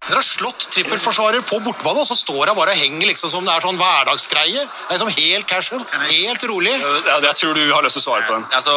[0.03, 3.45] Dere har slått trippelforsvarer på bortebane, og så står hun bare og henger liksom som
[3.47, 4.65] det er sånn hverdagsgreie.
[4.67, 6.73] Det er liksom helt casual, helt rolig.
[7.07, 8.43] Ja, jeg tror du har lyst til å svare på den.
[8.51, 8.75] Altså,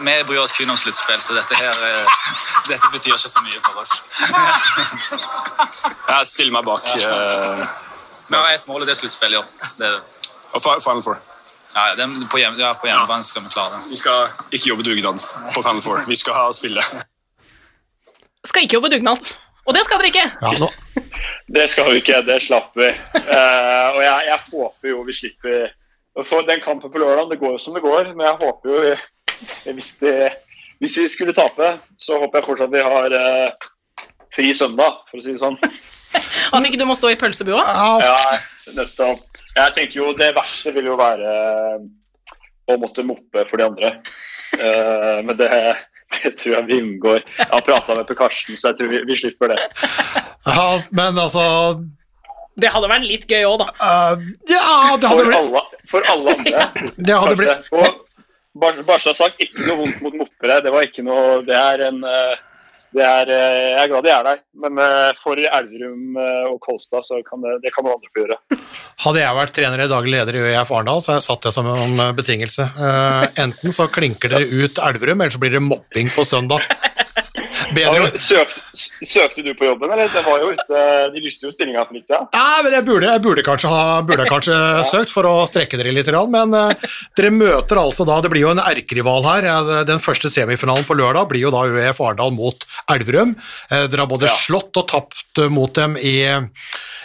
[0.00, 2.18] Vi bryr oss kun om sluttspill, så dette her eh,
[2.72, 3.94] dette betyr ikke så mye for oss.
[6.10, 7.62] Jeg stiller meg bak uh,
[8.28, 9.46] Vi har ett mål, og det er sluttspill i år.
[10.58, 11.22] Og Final Four.
[11.74, 13.94] ja, ja, på, hjem, ja, på hjemmebane skal vi klare det.
[13.94, 15.22] Vi skal ikke jobbe dugnad
[15.54, 16.02] på Final Four.
[16.10, 16.82] Vi skal ha spille.
[18.42, 19.34] Skal ikke jobbe dugnad.
[19.64, 20.26] Og det skal dere ikke!
[20.44, 20.70] Ja, nå,
[21.56, 22.90] Det skal vi ikke, det slapp vi.
[23.16, 25.72] Uh, og jeg, jeg håper jo vi slipper
[26.24, 29.74] For den kampen på lørdag, det går jo som det går, men jeg håper jo
[29.74, 30.16] hvis, det,
[30.78, 33.70] hvis vi skulle tape, så håper jeg fortsatt vi har uh,
[34.34, 35.58] fri søndag, for å si det sånn.
[36.54, 37.62] At ikke du må stå i pølsebua.
[37.66, 38.38] ja, Ja,
[38.76, 39.40] nettopp.
[39.54, 41.82] Jeg tenker jo det verste vil jo være eh,
[42.70, 43.90] å måtte moppe for de andre.
[44.54, 45.50] Uh, men det,
[46.24, 47.20] det tror jeg vi unngår.
[47.38, 49.60] Jeg har prata med Per Karsten, så jeg tror vi, vi slipper det.
[50.46, 51.44] ja, men altså
[52.60, 53.68] Det hadde vært litt gøy òg, da.
[53.82, 56.66] Uh, Ja, det hadde For blitt alle, for alle andre.
[57.06, 60.60] Det hadde blitt bare sagt, ikke noe vondt mot moppere.
[60.62, 62.18] Det var ikke noe Det er en det
[63.02, 67.06] er, eh, Jeg er glad de er der, men eh, for Elverum eh, og Kolstad
[67.08, 68.60] så kan det, det kan noen andre få gjøre.
[69.04, 71.54] Hadde jeg vært trener i daglig leder i ØIF Arendal, så hadde jeg satt det
[71.56, 72.68] som en betingelse.
[73.42, 76.62] Enten så klinker dere ut Elverum, eller så blir det mopping på søndag.
[77.74, 78.60] Bedre Søkte,
[79.06, 80.08] søkte du på jobben, eller?
[80.12, 80.82] Det var jo ute,
[81.14, 82.28] de lyste jo stillinga for litt siden.
[82.34, 84.58] Ja, men jeg burde, jeg burde kanskje ha burde kanskje
[84.92, 86.86] søkt for å strekke dere litt, men eh,
[87.18, 89.48] dere møter altså da Det blir jo en erkerival her.
[89.88, 93.34] Den første semifinalen på lørdag blir jo da UEF Arendal mot Elverum.
[93.70, 94.36] Eh, Dere har både Ja.
[94.36, 96.16] slått og tapt eh, mot dem i,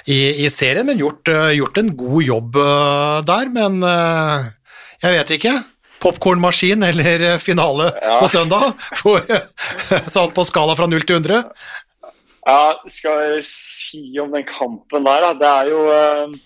[0.09, 2.59] i, i serien, men gjort, gjort en god jobb
[3.27, 3.49] der.
[3.53, 5.53] Men jeg vet ikke.
[5.99, 8.73] Popkornmaskin eller finale finale på søndag?
[9.01, 9.23] For,
[10.09, 11.43] sånn på skala fra 0 til 100?
[12.47, 15.33] Ja, skal jeg si om den kampen der, da.
[15.37, 16.37] Det er jo eh,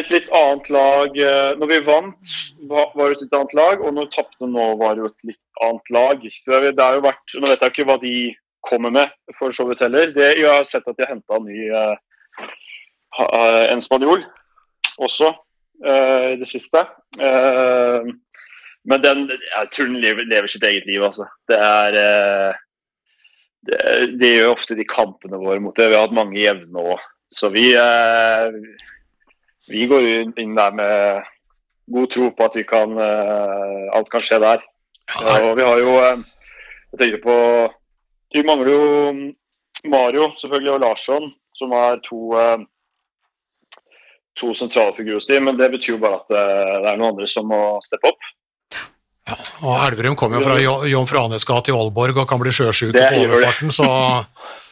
[0.00, 1.18] et litt annet lag.
[1.20, 2.34] eh, Når vi vant,
[2.70, 5.30] var det et litt annet lag, og når vi tapte nå, var det jo et
[5.32, 6.26] litt annet lag.
[6.40, 8.14] Så det, det har jo vært, Nå vet jeg ikke hva de
[8.66, 10.10] kommer med, for så vidt heller.
[10.16, 11.96] Det, jeg har sett at de har henta en ny eh,
[13.24, 14.24] eh, en spanjol
[15.00, 15.38] også eh,
[15.80, 16.82] i det siste.
[17.20, 18.10] Eh,
[18.90, 21.26] men den, jeg tror den lever, lever sitt eget liv, altså.
[21.48, 22.60] Det er eh,
[23.68, 23.80] det,
[24.20, 25.90] det gjør ofte de kampene våre mot det.
[25.90, 27.02] Vi har hatt mange jevne òg.
[27.30, 28.48] Så vi, eh,
[29.70, 30.06] vi går
[30.40, 31.22] inn- der med
[31.92, 34.64] god tro på at vi kan, eh, alt kan skje der.
[35.20, 36.18] og vi har jo eh,
[36.92, 37.34] Jeg tenker på
[38.34, 39.30] Vi mangler jo mm,
[39.90, 42.58] Mario selvfølgelig og Larsson, som er to eh,
[44.38, 47.12] to sentrale figurer hos dem, men det betyr jo bare at eh, det er noen
[47.14, 48.30] andre som må steppe opp.
[49.30, 52.94] Ja, Og Elverum kommer jo fra Jomfru Anes gate i Aalborg og kan bli sjøsjuk
[52.96, 53.88] på overfarten, så,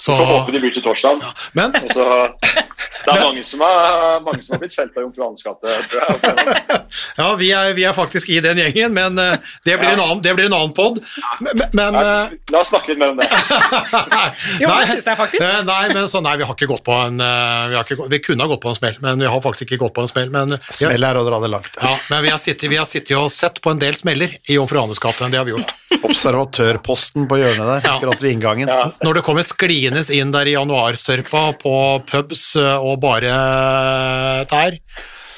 [0.00, 1.20] så Så håper de blir til torsdag.
[1.52, 2.04] Men så,
[2.40, 6.54] det er mange som har, mange som har blitt felt av Jomfru Franes gate.
[7.20, 9.36] ja, vi er, vi er faktisk i den gjengen, men eh,
[9.68, 11.02] det blir en annen, det blir en annen pod.
[11.44, 12.14] Men, men ja,
[12.54, 13.28] La oss snakke litt mer om det.
[14.62, 15.42] Jo, det synes jeg faktisk.
[15.44, 18.08] eh, Nei, men så, nei, vi har ikke gått på en eh, vi, har ikke,
[18.12, 20.10] vi kunne ha gått på en smell, men vi har faktisk ikke gått på en
[20.10, 20.32] smell.
[20.32, 21.76] Men, Smell er å dra det langt.
[21.82, 24.56] ja, men vi har, sittet, vi har sittet og sett på en del smeller i
[24.56, 25.72] Jomfru Franes gate, det har vi gjort.
[26.06, 28.70] Observatørposten på hjørnet der, akkurat ved inngangen.
[28.70, 28.90] Ja.
[29.02, 31.74] Når det kommer skliende inn der i januarsørpa på
[32.08, 34.78] pubs eh, og bare der,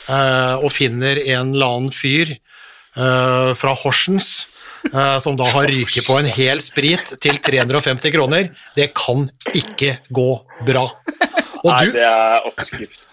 [0.08, 4.48] eh, og finner en eller annen fyr eh, fra Horsens
[4.92, 9.98] eh, som da har ryket på en hel sprit til 350 kroner, det kan ikke
[10.10, 10.30] gå
[10.68, 10.88] bra.
[11.62, 11.98] Og du,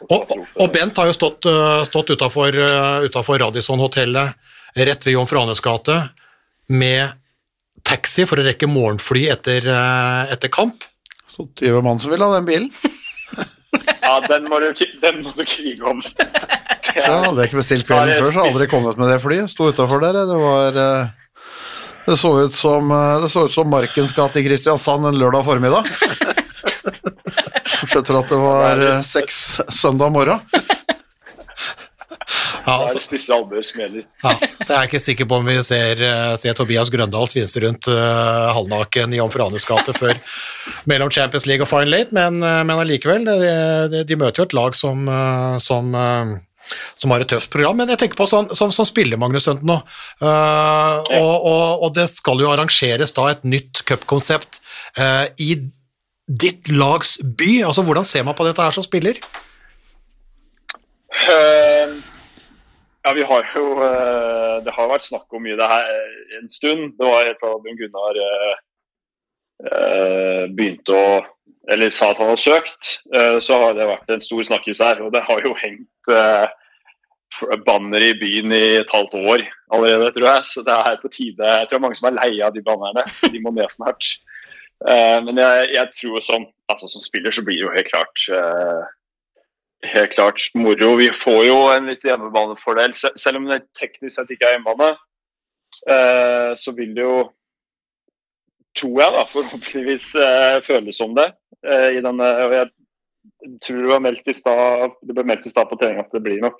[0.09, 1.45] og, og Bent har jo stått,
[1.85, 5.99] stått utafor Radisson-hotellet rett ved Jon Franes gate
[6.69, 7.13] med
[7.85, 10.85] taxi for å rekke morgenfly etter, eh, etter kamp.
[11.39, 12.71] Så 20 mann som vil ha den bilen.
[14.01, 16.01] Ja, den må du, den må du krige om.
[16.03, 19.51] Så jeg hadde jeg ikke bestilt kvelden før, så hadde de kommet med det flyet.
[19.53, 21.13] Sto utafor der, det var eh,
[22.09, 25.47] Det så ut som, eh, det så ut som Markens gate i Kristiansand en lørdag
[25.47, 25.87] formiddag.
[27.79, 29.39] Skjønner at det var eh, seks
[29.79, 30.43] søndag morgen.
[32.65, 34.05] Ja, Da er det spisse albuer som gjelder.
[34.23, 37.63] ja, så jeg er ikke sikker på om vi ser, eh, ser Tobias Grøndal svinse
[37.63, 40.19] rundt uh, halvnaken i Franes gate før
[40.89, 43.55] mellom Champions League og Final Eight, men, eh, men allikevel, de,
[43.93, 45.09] de, de møter jo et lag som,
[45.63, 45.95] som
[46.99, 49.65] som har et tøft program, men jeg tenker på sånn, som, som spiller Magnus Sønten
[49.69, 49.79] nå,
[50.21, 54.59] uh, og, og, og det skal jo arrangeres da et nytt cupkonsept
[54.99, 55.55] uh, i
[56.29, 59.17] ditt lags by, altså hvordan ser man på dette her som spiller?
[61.09, 61.95] Eh,
[63.03, 65.91] ja, vi har jo eh, Det har vært snakk om mye det her
[66.39, 66.95] en stund.
[66.99, 68.55] Det var helt fra Bjørn Gunnar eh,
[69.71, 71.11] eh, begynte å
[71.69, 75.03] Eller sa at han har søkt, eh, så har det vært en stor snakkis her.
[75.05, 76.47] Og det har jo hengt eh,
[77.67, 79.43] banner i byen i et halvt år
[79.75, 80.47] allerede, tror jeg.
[80.49, 81.45] Så det er på tide.
[81.45, 83.69] Jeg tror det er mange som er lei av de bannerne, så de må ned
[83.75, 84.09] snart.
[84.87, 88.25] Eh, men jeg, jeg tror som, altså som spiller så blir det jo helt klart
[88.33, 88.89] eh,
[89.85, 90.95] helt klart moro.
[90.99, 94.93] Vi får jo en litt hjemmebanefordel, se- selv om det teknisk sett ikke er hjemmebane.
[95.89, 97.19] Eh, så vil det jo,
[98.79, 101.29] tror jeg da, forhåpentligvis eh, føles som det.
[101.63, 102.69] Eh, i denne, og jeg
[103.63, 106.23] tror det, var meldt i stad, det ble meldt i stad på trening at det
[106.25, 106.59] blir nok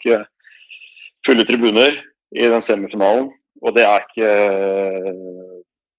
[1.28, 1.98] fulle tribuner
[2.36, 3.32] i den semifinalen.
[3.60, 4.30] Og det er ikke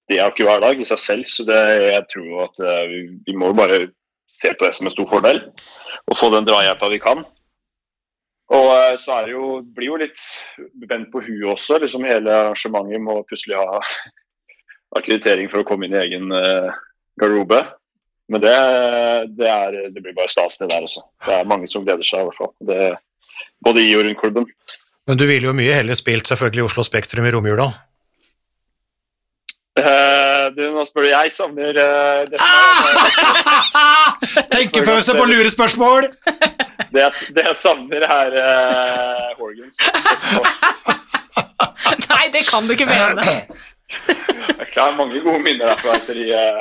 [0.08, 3.02] det er jo ikke hver dag i seg selv, så det, jeg tror at vi,
[3.28, 3.84] vi må bare
[4.30, 5.40] se på det som en stor fordel
[6.10, 7.24] Å få den drahjelpa vi kan.
[8.50, 10.22] Og eh, så er det jo, blir jo litt
[10.90, 11.78] bent på huet også.
[11.82, 13.82] liksom Hele arrangementet må plutselig ha
[14.98, 16.70] akkreditering for å komme inn i egen eh,
[17.20, 17.62] garderobe.
[18.30, 18.56] Men det,
[19.38, 21.02] det, er, det blir bare stas, det der også.
[21.26, 22.52] Det er mange som gleder seg, i hvert fall.
[22.66, 22.90] Det,
[23.66, 24.50] både i og rundt klubben.
[25.10, 27.66] Men du ville jo mye heller spilt selvfølgelig Oslo Spektrum i romjula.
[29.80, 32.46] Uh, du, nå spør du jeg savner uh, det, som
[34.50, 36.08] Tenkepause på lurespørsmål!
[36.94, 37.06] det,
[37.36, 39.80] det jeg savner, er uh, Horgans.
[42.10, 43.24] Nei, det kan du ikke mene.
[44.60, 46.60] Jeg har mange gode minner derfra etter de eh,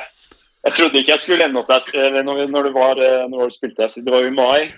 [0.66, 3.56] Jeg trodde ikke jeg skulle ende opp der eh, når, når det var når det
[3.58, 3.90] spilte.
[3.90, 4.70] Så det var jo i mai.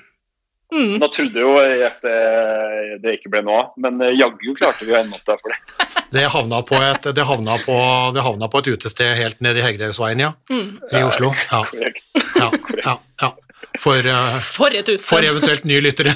[0.72, 1.00] Mm.
[1.04, 4.86] Da trodde jo jeg at det, det ikke ble noe av, men eh, jaggu klarte
[4.88, 5.60] vi å ende opp der for det.
[6.12, 7.76] Det havna på et, det havna på,
[8.16, 10.32] det havna på et utested helt nede i Hegdehaugsveien, ja.
[10.52, 11.30] I Oslo.
[11.52, 12.50] Ja, ja,
[12.84, 12.96] ja.
[13.24, 13.30] ja.
[13.80, 16.12] For, uh, For for eventuelt nye lyttere.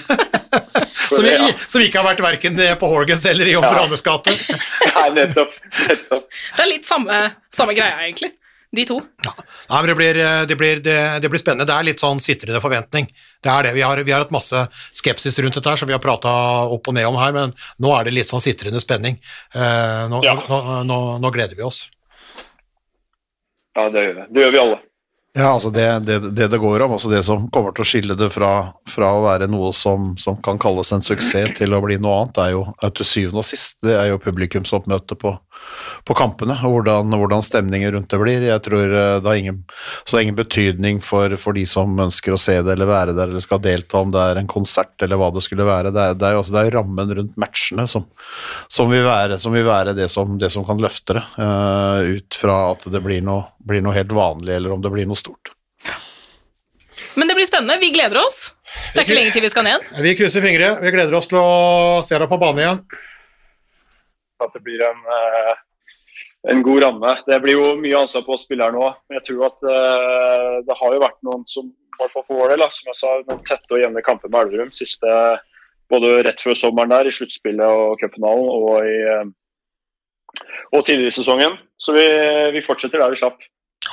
[1.16, 1.48] som, ja.
[1.48, 4.34] i- som ikke har vært verken på Horgans eller i Jomfru Annes gate.
[4.98, 5.56] Nei, nettopp.
[5.88, 6.28] nettopp.
[6.58, 7.22] Det er litt samme,
[7.56, 8.34] samme greia, egentlig.
[8.76, 8.98] De to.
[9.00, 11.68] Nei, men det blir, eh, det, blir, det, det blir spennende.
[11.70, 13.08] Det er litt sånn sitrende forventning.
[13.46, 13.74] Det er det.
[13.78, 14.66] Vi har, vi har hatt masse
[14.96, 16.32] skepsis rundt dette her, som vi har prata
[16.76, 19.20] opp og ned om her, men nå er det litt sånn sitrende spenning.
[19.56, 20.36] Eh, nå, Ja.
[20.50, 20.60] nå,
[20.90, 21.86] nå, nå gleder vi oss.
[23.76, 24.28] Ja, det gjør vi.
[24.36, 24.78] Det gjør vi alle.
[25.38, 28.16] Ja, altså det det, det det går om, altså det som kommer til å skille
[28.16, 31.98] det fra, fra å være noe som, som kan kalles en suksess til å bli
[32.00, 35.34] noe annet, er jo at til syvende og sist, det er jo publikumsoppmøte på,
[36.08, 38.46] på kampene, og hvordan, hvordan stemningen rundt det blir.
[38.48, 39.58] Jeg tror eh, det har ingen,
[40.06, 43.18] så det er ingen betydning for, for de som ønsker å se det eller være
[43.18, 45.92] der eller skal delta, om det er en konsert eller hva det skulle være.
[45.92, 48.08] Det er, det er jo altså, det er rammen rundt matchene som,
[48.72, 52.40] som, vil være, som vil være det som, det som kan løfte det, uh, ut
[52.40, 55.56] fra at det blir noe, blir noe helt vanlig, eller om det blir noe stort.
[57.16, 57.78] Men det blir spennende.
[57.80, 58.52] Vi gleder oss.
[58.94, 59.84] Det er ikke lenge til vi skal ned.
[60.04, 60.74] Vi krysser fingre.
[60.84, 62.82] Vi gleder oss til å se deg på banen igjen.
[64.44, 65.54] At det blir en, eh,
[66.52, 67.16] en god ramme.
[67.28, 68.92] Det blir jo mye ansvar på oss spillere nå.
[69.08, 72.42] Men jeg tror at eh, det har jo vært noen som, i hvert fall for
[72.42, 74.76] vår del, som jeg sa, noen tette og jevne kamper med Elverum.
[74.76, 75.16] Siste,
[75.92, 81.20] både rett før sommeren der, i sluttspillet og cupfinalen, og, i, eh, og tidligere i
[81.20, 81.60] sesongen.
[81.80, 82.08] Så vi,
[82.56, 83.40] vi fortsetter der vi slapp.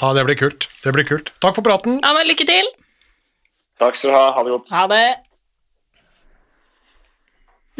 [0.02, 0.66] Ja, det blir kult.
[0.82, 1.30] Det blir kult.
[1.38, 2.00] Takk for praten.
[2.02, 2.66] Ja, men Lykke til.
[3.78, 4.24] Takk skal du ha.
[4.34, 4.72] Ha det godt.
[4.74, 5.04] Ha det.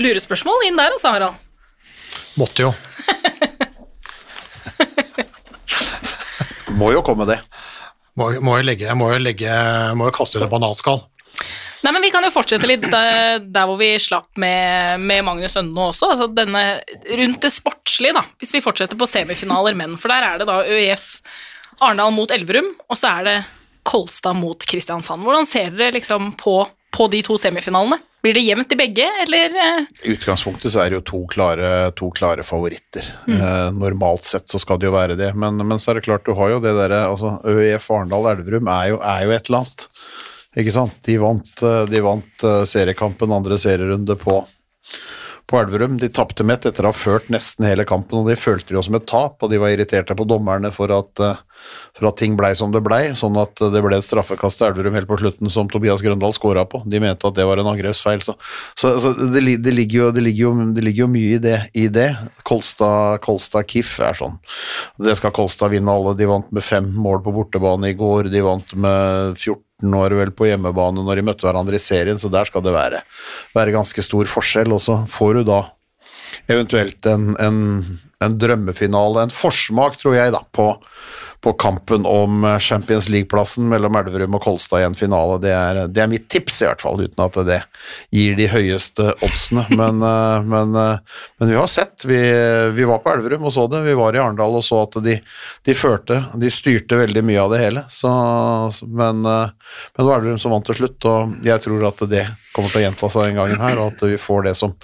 [0.03, 1.35] Lurespørsmål inn der, altså, Harald.
[2.39, 2.71] Måtte jo.
[6.79, 7.41] Må jo komme det.
[8.17, 9.51] Må, må jo legge, må jo legge,
[9.99, 11.01] må jo kaste ut et bananskall.
[11.83, 15.57] Nei, men Vi kan jo fortsette litt der, der hvor vi slapp med, med Magnus
[15.59, 16.13] Ønne også.
[16.15, 16.63] altså denne
[17.11, 18.23] Rundt det sportslige, da.
[18.39, 19.99] Hvis vi fortsetter på semifinaler menn.
[20.01, 21.09] For der er det da ØIF
[21.83, 23.37] Arendal mot Elverum, og så er det
[23.83, 25.25] Kolstad mot Kristiansand.
[25.27, 26.61] Hvordan ser dere liksom på,
[26.95, 27.99] på de to semifinalene?
[28.23, 31.91] Blir det jevnt i begge, eller eh, I utgangspunktet så er det jo to klare,
[31.99, 33.09] to klare favoritter.
[33.27, 36.29] Eh, normalt sett så skal det jo være det, men, men så er det klart
[36.29, 39.89] du har jo det derre altså, ØIF Arendal Elverum er er jo et eller annet.
[40.63, 40.95] Ikke sant?
[41.03, 44.39] De vant, eh, de vant eh, seriekampen, andre serierunde på,
[45.53, 45.99] på Elverum.
[46.01, 48.79] De tapte med ett etter å ha ført nesten hele kampen, og de følte det
[48.79, 51.41] jo som et tap, og de var irriterte på dommerne for at, eh,
[51.99, 54.97] for at ting blei som det blei, sånn at det ble et straffekast til Elverum
[54.97, 56.83] helt på slutten som Tobias Grøndal skåra på.
[56.89, 58.35] De mente at det var en angrepsfeil, så,
[58.75, 61.59] så, så det, det, ligger jo, det, ligger jo, det ligger jo mye i det.
[61.77, 62.09] I det.
[62.49, 64.41] Kolstad, Kolstad Kiff er sånn.
[64.97, 66.17] Det skal Kolstad vinne alle.
[66.17, 70.33] De vant med fem mål på bortebane i går, de vant med 14 år vel
[70.37, 73.03] på hjemmebane når de møtte hverandre i serien, så der skal det være,
[73.57, 74.73] være ganske stor forskjell.
[74.75, 75.61] Og så får du da
[76.53, 77.59] eventuelt en, en,
[78.23, 80.71] en drømmefinale, en forsmak, tror jeg, da, på,
[81.43, 85.41] på kampen om eh, Champions League-plassen mellom Elverum og Kolstad i en finale.
[85.43, 87.59] Det er, det er mitt tips, i hvert fall, uten at det
[88.15, 89.65] gir de høyeste oddsene.
[89.75, 92.07] Men, eh, men, eh, men vi har sett.
[92.07, 92.21] Vi,
[92.77, 93.83] vi var på Elverum og så det.
[93.89, 95.19] Vi var i Arendal og så at de,
[95.67, 96.21] de førte.
[96.39, 97.85] De styrte veldig mye av det hele.
[97.91, 98.13] Så,
[98.87, 99.51] men, men
[99.99, 102.23] det var Elverum som vant til slutt, og jeg tror at det
[102.53, 104.75] kommer til å gjenta seg den gangen her, og at vi får det som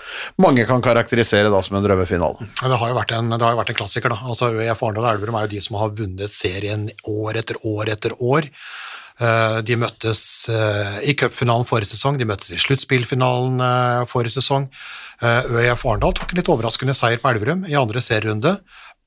[0.40, 2.48] mange kan karakterisere da som en drømmefinale.
[2.58, 4.14] Det har jo vært en, det har jo vært en klassiker.
[4.14, 4.20] da.
[4.24, 6.47] Altså ØIF Arendal og Elverum er jo de som har vunnet serien
[7.08, 8.48] år etter år etter år.
[9.18, 10.20] Eh, De møttes
[10.52, 14.68] eh, i cupfinalen forrige sesong, de møttes i sluttspillfinalen eh, forrige sesong.
[15.18, 18.52] ØIF Arendal tok en litt overraskende seier på Elverum i andre serierunde,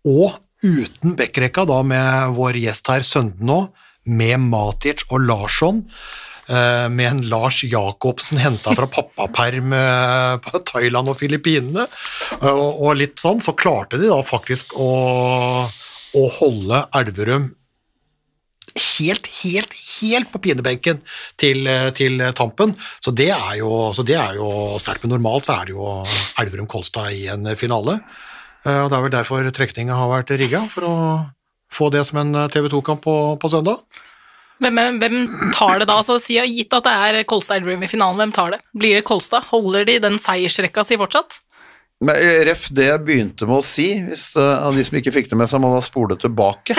[0.03, 3.61] og uten backrekka, da med vår gjest her Sønden nå,
[4.11, 5.85] med Matic og Larsson,
[6.51, 9.71] med en Lars Jacobsen henta fra pappaperm
[10.43, 11.85] på Thailand og Filippinene,
[12.43, 14.89] og litt sånn, så klarte de da faktisk å,
[16.17, 17.51] å holde Elverum
[18.71, 21.01] helt, helt, helt på pinebenken
[21.39, 22.75] til, til Tampen.
[23.03, 23.71] Så det er jo,
[24.37, 24.51] jo
[24.81, 25.03] sterkt.
[25.03, 25.89] Men normalt så er det jo
[26.41, 27.99] Elverum-Kolstad i en finale.
[28.65, 30.95] Eh, Og det er vel derfor trekninga har vært rigga, for å
[31.71, 33.83] få det som en TV 2-kamp på, på søndag.
[34.61, 35.21] Hvem, hvem
[35.55, 35.97] tar det da?
[35.97, 38.61] Altså, si, gitt at det er Kolstad Elverum i finalen, hvem tar det?
[38.77, 39.47] Blir det Kolstad?
[39.49, 41.40] Holder de den seiersrekka si fortsatt?
[42.01, 45.13] Men eh, Ref, det jeg begynte med å si, hvis det, av de som ikke
[45.13, 46.75] fikk det med seg, må da spole tilbake.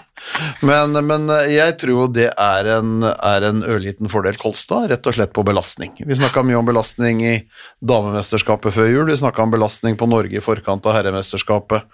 [0.68, 5.16] men, men eh, jeg tror det er en, er en ørliten fordel Kolstad, rett og
[5.16, 5.96] slett på belastning.
[6.04, 7.36] Vi snakka mye om belastning i
[7.80, 11.88] damemesterskapet før jul, vi snakka om belastning på Norge i forkant av herremesterskapet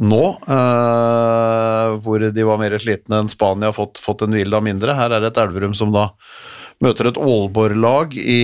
[0.00, 4.94] nå, eh, hvor de var mer slitne enn Spania fått, fått en hvile av mindre.
[4.96, 6.10] Her er det et Elverum som da
[6.80, 8.40] møter et Aalborg-lag i,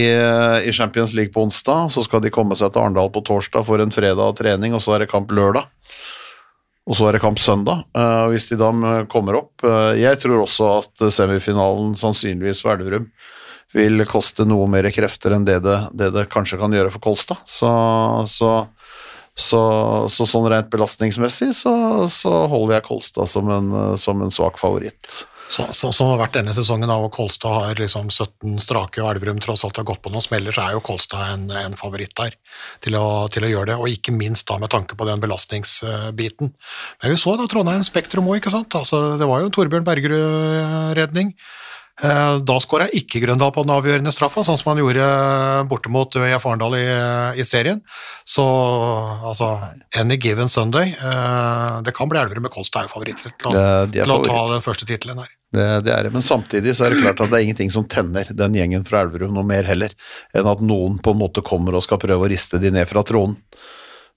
[0.69, 1.91] i Champions League på onsdag.
[1.95, 4.97] Så skal de komme seg til Arendal på torsdag for en fredag trening, og så
[4.97, 5.69] er det kamp lørdag.
[6.87, 8.71] Og så er det kamp søndag, eh, hvis de da
[9.11, 9.65] kommer opp.
[9.67, 13.09] Eh, jeg tror også at semifinalen sannsynligvis for Elverum
[13.75, 17.43] vil koste noe mer krefter enn det det, det, det kanskje kan gjøre for Kolstad.
[17.43, 17.69] Så,
[18.31, 18.53] så,
[19.35, 19.63] så,
[20.13, 21.75] så sånn rent belastningsmessig så,
[22.13, 25.27] så holder jeg Kolstad som en, som en svak favoritt.
[25.49, 29.13] Så, så, som har vært denne sesongen, da, hvor Kolstad har liksom 17 strake, og
[29.13, 32.17] Elverum tross alt har gått på noen smeller, så er jo Kolstad en, en favoritt
[32.19, 32.35] der
[32.85, 36.51] til å, til å gjøre det, og ikke minst da med tanke på den belastningsbiten.
[37.03, 38.75] Men vi så da Trondheim Spektrum òg, ikke sant.
[38.79, 41.33] Altså, det var jo Torbjørn Bergerud-redning.
[42.03, 45.07] Eh, Da skåra ikke Grøndal på den avgjørende straffa, sånn som han gjorde
[45.71, 46.85] borte mot Øya Farendal i,
[47.41, 47.81] i serien.
[48.29, 49.55] Så altså,
[49.97, 53.57] any given Sunday eh, Det kan bli Elverum, med Kolstad er jo favoritter til,
[53.95, 55.33] til å ta den første tittelen her.
[55.57, 57.87] Det, det er det, men samtidig så er det klart at det er ingenting som
[57.89, 59.95] tenner den gjengen fra Elverum noe mer heller,
[60.37, 63.05] enn at noen på en måte kommer og skal prøve å riste de ned fra
[63.07, 63.39] tronen.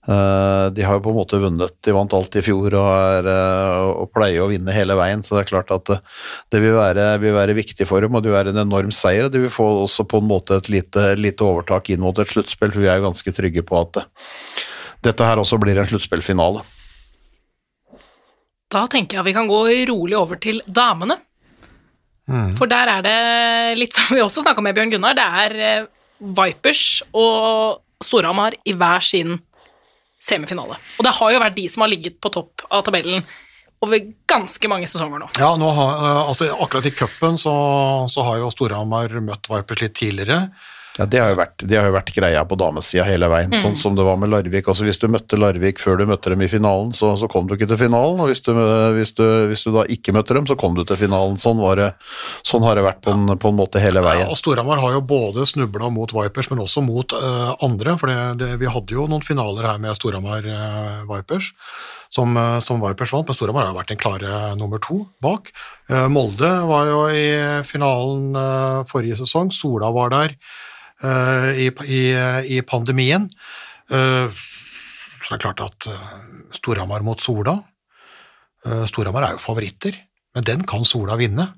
[0.09, 3.27] Eh, de har jo på en måte vunnet, de vant alt i fjor og, er,
[3.29, 5.99] eh, og pleier å vinne hele veien, så det er klart at det,
[6.49, 9.27] det vil, være, vil være viktig for dem, og det vil være en enorm seier.
[9.27, 12.31] og De vil få også på en måte et lite, lite overtak inn mot et
[12.31, 14.05] sluttspill, for vi er jo ganske trygge på at det,
[15.09, 16.63] dette her også blir en sluttspillfinale.
[18.69, 21.19] Da tenker jeg vi kan gå rolig over til damene.
[22.57, 23.19] For der er det
[23.79, 25.87] litt som vi også snakka med Bjørn Gunnar, det er eh,
[26.37, 29.39] Vipers og Storhamar i hver sin
[30.23, 30.79] semifinale.
[30.99, 33.23] Og det har jo vært de som har ligget på topp av tabellen
[33.85, 35.29] over ganske mange sesonger nå.
[35.39, 37.53] Ja, nå har, eh, altså akkurat i cupen så,
[38.11, 40.49] så har jo Storhamar møtt Vipers litt tidligere.
[40.99, 43.77] Ja, det har jo vært, det har jo vært greia på damesida hele veien, sånn
[43.79, 44.65] som det var med Larvik.
[44.67, 47.53] Altså Hvis du møtte Larvik før du møtte dem i finalen, så, så kom du
[47.55, 48.19] ikke til finalen.
[48.19, 48.51] Og hvis du,
[48.97, 51.39] hvis, du, hvis du da ikke møtte dem, så kom du til finalen.
[51.39, 51.87] Sånn, var det,
[52.43, 54.27] sånn har det vært på en, på en måte hele Ja, veien.
[54.27, 57.95] og Storhamar har jo både snubla mot Vipers, men også mot uh, andre.
[57.95, 61.53] For det, det, vi hadde jo noen finaler her med Storhamar uh, Vipers,
[62.11, 63.29] som, eh, som Vipers vant.
[63.29, 65.53] Men Storhamar har jo vært den klare nummer to bak.
[66.11, 67.27] Molde var jo i
[67.65, 68.33] finalen
[68.89, 69.53] forrige sesong.
[69.53, 70.35] Sola var der
[70.99, 72.01] i, i,
[72.57, 73.29] i pandemien.
[73.89, 74.41] Eh,
[75.19, 76.11] så det er klart at eh,
[76.55, 77.57] Storhamar mot Sola
[78.65, 79.97] eh, Storhamar er jo favoritter,
[80.35, 81.49] men den kan Sola vinne.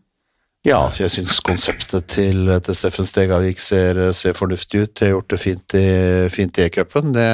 [0.62, 4.92] Ja, altså jeg syns konseptet til, til Steffen Stegavik ser, ser fornuftig ut.
[4.94, 7.16] De har gjort det fint i, E-cupen.
[7.16, 7.26] Det,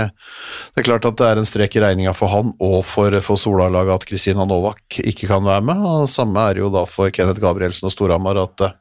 [0.71, 3.35] det er klart at det er en strek i regninga for han og for, for
[3.41, 5.83] Sola-laget at Kristina Novak ikke kan være med.
[5.83, 8.77] og Samme er det jo da for Kenneth Gabrielsen og Storhamar at eh,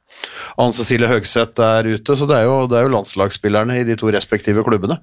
[0.57, 2.17] Anne Cecilie Høgseth er ute.
[2.17, 4.99] Så det er, jo, det er jo landslagsspillerne i de to respektive klubbene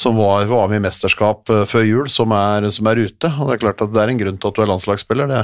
[0.00, 3.30] som var, var med i mesterskap eh, før jul, som er, som er ute.
[3.30, 5.30] og Det er klart at det er en grunn til at du er landslagsspiller.
[5.30, 5.42] Det,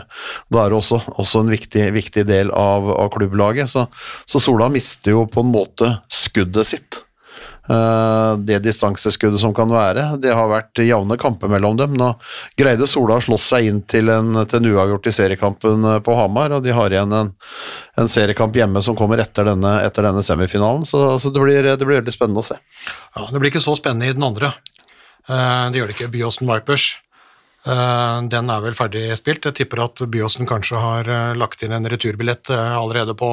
[0.55, 3.71] da er det også, også en viktig, viktig del av, av klubblaget.
[3.71, 3.87] Så,
[4.29, 7.05] så Sola mister jo på en måte skuddet sitt.
[7.69, 10.17] Eh, det distanseskuddet som kan være.
[10.23, 11.97] Det har vært jevne kamper mellom dem.
[11.99, 12.13] Nå
[12.59, 16.57] greide Sola å slåss seg inn til en, en uavgjort i seriekampen eh, på Hamar,
[16.57, 17.33] og de har igjen en,
[18.01, 21.85] en seriekamp hjemme som kommer etter denne, etter denne semifinalen, så, så det, blir, det
[21.87, 22.59] blir veldig spennende å se.
[23.17, 24.55] Ja, det blir ikke så spennende i den andre.
[25.29, 26.13] Eh, Det gjør det ikke.
[26.17, 26.91] Byåsen Vipers.
[27.61, 29.45] Den er vel ferdig spilt.
[29.45, 33.29] Jeg tipper at Byåsen kanskje har lagt inn en returbillett allerede på,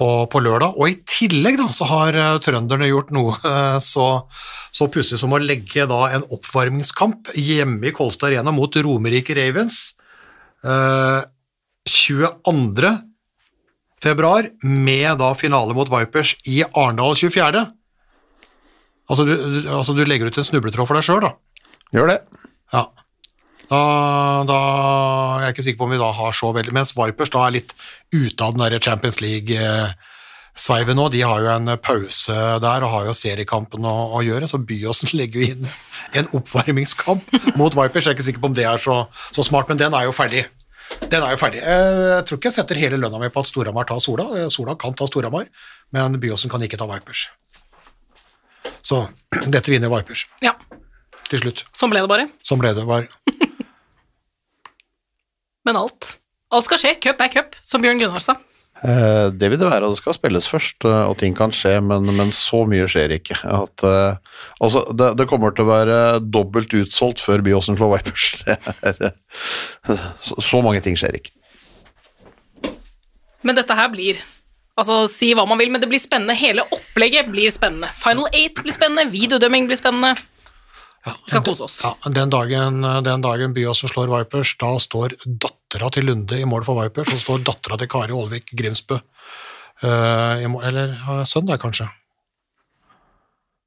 [0.00, 0.78] på, på lørdag.
[0.80, 4.06] Og i tillegg da, så har eh, trønderne gjort noe eh, så,
[4.72, 9.82] så pussig som å legge da en oppvarmingskamp hjemme i Kolstad Arena mot Romerike Ravens
[10.64, 11.20] eh,
[11.90, 12.94] 22.
[14.00, 17.66] februar, med da finale mot Vipers i Arendal 24.
[19.10, 21.34] Altså du, du, altså du legger ut en snubletråd for deg sjøl, da.
[21.92, 22.20] Gjør det.
[22.72, 22.86] Ja.
[23.70, 23.80] Da,
[24.48, 24.58] da
[25.40, 27.54] Jeg er ikke sikker på om vi da har så veldig Mens Vipers da er
[27.60, 27.74] litt
[28.10, 31.04] ute av den der Champions League-sveiven nå.
[31.14, 35.12] De har jo en pause der og har jo seriekampen å, å gjøre, så Byåsen
[35.20, 35.68] legger jo inn
[36.18, 38.08] en oppvarmingskamp mot Vipers.
[38.08, 40.16] Jeg er ikke sikker på om det er så, så smart, men den er jo
[40.16, 40.48] ferdig.
[41.06, 41.62] Den er jo ferdig.
[41.62, 44.26] Jeg tror ikke jeg setter hele lønna mi på at Storhamar tar Sola.
[44.50, 45.46] Sola kan ta Storhamar,
[45.94, 47.28] men Byåsen kan ikke ta Vipers.
[48.82, 49.04] Så
[49.54, 50.56] dette vinner Vipers Ja,
[51.30, 51.62] til slutt.
[51.78, 52.26] sånn ble det bare.
[52.42, 53.06] Som ble det var.
[55.70, 56.16] Men alt.
[56.50, 56.96] Alt skal skje.
[56.98, 58.34] Cup er cup, som Bjørn Gunnar sa.
[58.82, 61.76] Eh, Det vil det være, og det skal spilles først, eh, og ting kan skje,
[61.84, 63.36] men, men så mye skjer ikke.
[63.44, 64.16] At, eh,
[64.58, 68.30] altså, det, det kommer til å være dobbelt utsolgt før Byåsen slår Vipers.
[68.88, 71.34] Er, eh, så, så mange ting skjer ikke.
[73.46, 74.20] Men dette her blir
[74.80, 76.32] Altså, si hva man vil, men det blir spennende.
[76.38, 77.90] Hele opplegget blir spennende.
[78.00, 80.14] Final Eight blir spennende, videodømming blir spennende.
[81.04, 81.74] Vi skal kose oss.
[81.84, 85.18] Ja, den dagen, den dagen Byåsen slår Vipers, da står
[85.70, 90.42] dattera til Lunde i mål for Viper, så står dattera til Kari Aalvik Grimsbø uh,
[90.42, 90.64] i mål.
[90.66, 91.86] Eller uh, sønn der, kanskje.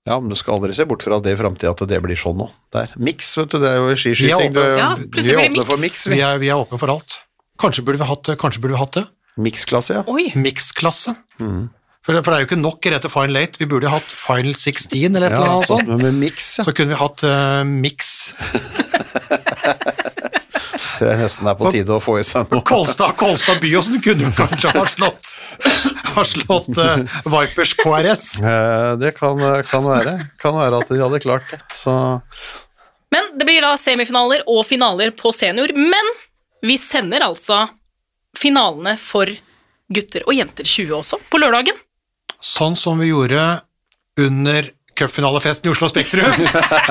[0.04, 2.36] Ja, men du skal aldri se bort fra det i framtida at det blir sånn
[2.42, 2.50] nå.
[2.76, 4.50] Det er Miks, vet du, det er jo Vi er skiskyting.
[4.52, 4.66] åpne.
[4.82, 5.86] Ja, vi er åpne for mix.
[5.86, 6.20] miks, Vi vi.
[6.28, 7.22] er, vi er åpne for alt.
[7.64, 8.36] Kanskje burde vi hatt det.
[8.42, 9.06] Kanskje burde vi hatt det.
[9.40, 10.04] Miksklasse, ja.
[10.12, 10.26] Oi.
[10.36, 11.14] Miksklasse.
[11.40, 13.62] For, for det er jo ikke nok rett til Final 8.
[13.64, 15.96] Vi burde hatt Final 16 eller et ja eller annet sånt.
[16.04, 16.68] med mix, ja.
[16.68, 18.12] Så kunne vi hatt uh, miks.
[21.04, 22.64] Tror jeg nesten er på tide å få i seg noe.
[22.64, 25.34] Kolstad, Kolstad Byåsen kunne kanskje ha slått,
[26.16, 28.24] ha slått uh, Vipers KRS.
[28.40, 30.14] Eh, Det kan, kan være.
[30.40, 31.60] Kan være at de hadde klart det.
[31.76, 31.92] Så
[33.12, 36.14] Men det blir da semifinaler og finaler på senior, men
[36.64, 37.66] vi sender altså
[38.40, 39.28] finalene for
[39.92, 41.76] gutter og jenter 20 også, på lørdagen.
[42.40, 43.44] Sånn som vi gjorde
[44.24, 46.32] under cupfinalefesten i Oslo Spektrum,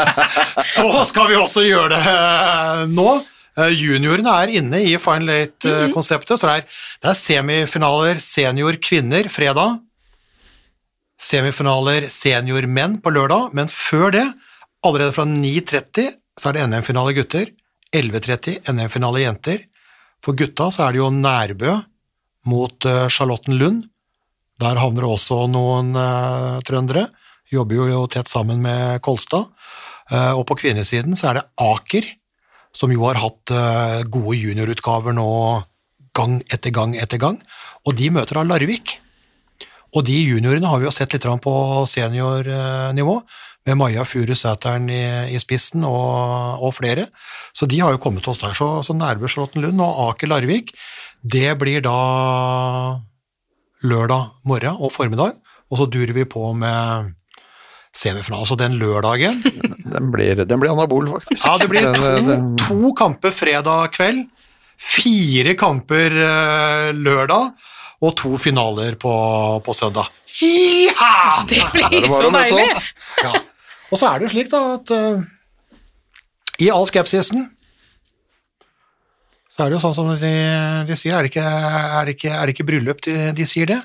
[0.75, 3.23] så skal vi også gjøre det eh, nå.
[3.59, 9.29] Eh, Juniorene er inne i Final Eight-konseptet, så det er, det er semifinaler senior kvinner
[9.33, 9.81] fredag,
[11.23, 14.27] semifinaler senior menn på lørdag, men før det,
[14.83, 17.53] allerede fra 9.30, så er det NM-finale gutter,
[17.93, 19.65] 11.30 NM-finale jenter.
[20.25, 21.75] For gutta så er det jo Nærbø
[22.49, 23.83] mot Charlotten Charlottenlund,
[24.63, 27.09] der havner det også noen uh, trøndere.
[27.53, 29.49] Jobber jo tett sammen med Kolstad.
[30.11, 32.07] Uh, og på kvinnesiden så er det Aker,
[32.77, 35.29] som jo har hatt eh, gode juniorutgaver nå
[36.17, 37.39] gang etter gang etter gang.
[37.87, 38.99] Og de møter da Larvik.
[39.93, 41.55] Og de juniorene har vi jo sett litt på
[41.89, 43.17] seniornivå,
[43.63, 45.05] med Maja Furu Sæteren i,
[45.37, 47.07] i spissen og, og flere.
[47.55, 48.57] Så de har jo kommet oss der.
[48.59, 49.29] Så, så Nærbø
[49.61, 50.73] Lund og Aker Larvik,
[51.23, 52.99] det blir da
[53.87, 55.37] lørdag morgen og formiddag,
[55.71, 57.15] og så durer vi på med
[57.97, 58.47] semifinale.
[58.49, 59.41] Så den lørdagen
[59.93, 61.45] den blir, den blir anabol, faktisk.
[61.47, 64.25] Ja, det blir Den- to, den- to kamper fredag kveld,
[64.81, 67.53] fire kamper eh, lørdag,
[68.03, 69.13] og to finaler på,
[69.63, 70.09] på søndag.
[70.41, 71.45] Hi-ha!
[71.47, 72.65] Det blir det så deilig!
[73.23, 73.33] Ja.
[73.93, 75.21] Og så er det jo slik da at uh,
[76.65, 77.45] i all skepsisen
[79.53, 80.31] så er det jo sånn som de,
[80.89, 83.69] de sier, er det, ikke, er, det ikke, er det ikke bryllup de, de sier
[83.69, 83.77] det?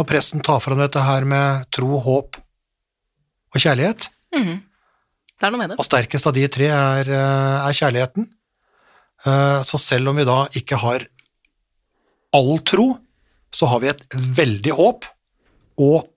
[0.00, 2.38] Når pressen tar fram dette her med tro, håp
[3.54, 4.62] og kjærlighet, Mm.
[5.42, 5.78] Det er noe med det.
[5.78, 8.26] og sterkest av de tre er, eh, er kjærligheten.
[9.26, 11.04] Eh, Så selv om vi da ikke har
[12.32, 12.98] all tro,
[13.52, 15.04] så har vi et veldig håp
[15.78, 16.08] og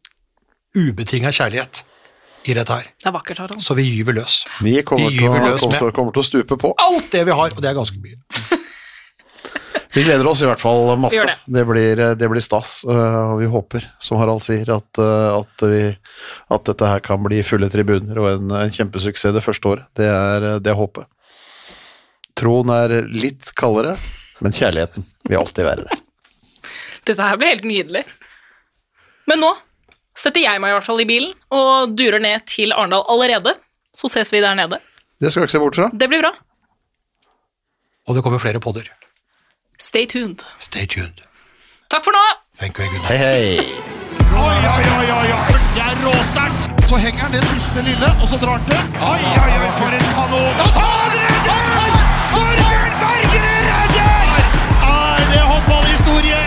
[0.76, 1.84] ubetinga kjærlighet
[2.48, 2.84] i dette her.
[3.02, 3.60] Det er vakkert, Harald.
[3.62, 4.46] Så vi gyver løs.
[4.62, 6.74] Vi kommer Vi til, å, løs kommer, til, med- kommer til å stupe på.
[6.80, 8.16] Alt det vi har, og det er ganske mye.
[9.96, 11.24] Vi gleder oss i hvert fall masse.
[11.24, 11.38] det.
[11.56, 11.62] Det.
[11.66, 15.84] blir, det blir stas, øh, og vi håper, som Harald sier, at, øh, at, vi,
[16.52, 19.86] at dette her kan bli fulle tribuner og en, en kjempesuksess det første året.
[19.96, 21.08] Det er, det er håpet.
[22.36, 23.96] Troen er litt kaldere,
[24.44, 26.04] men kjærligheten vil alltid være der.
[27.08, 28.04] Dette her blir helt nydelig.
[29.32, 29.54] Men nå
[30.16, 33.56] setter jeg meg i hvert fall i bilen og durer ned til Arendal allerede.
[33.96, 34.82] Så ses vi der nede.
[35.24, 35.88] Det skal du ikke se bort fra.
[35.96, 36.36] Det blir bra.
[38.12, 38.92] Og det kommer flere podder.
[39.78, 40.46] Stay tuned.
[40.60, 41.22] Stay tuned.
[41.90, 42.20] Takk for nå!
[42.58, 43.60] Thank you, hei, hei.
[44.32, 45.56] Oi, oi, oi, oi, oi.
[45.76, 46.88] Det er råsterkt!
[46.88, 48.78] Så henger han det siste lille, og så drar han til.
[49.04, 50.54] Oi, oi, oi, for en kanon!
[50.62, 51.92] Han tar redder!
[52.34, 54.28] Torbjørn Bergerud redder!
[54.92, 56.40] Er det håndballhistorie?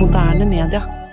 [0.00, 1.07] Moderne media.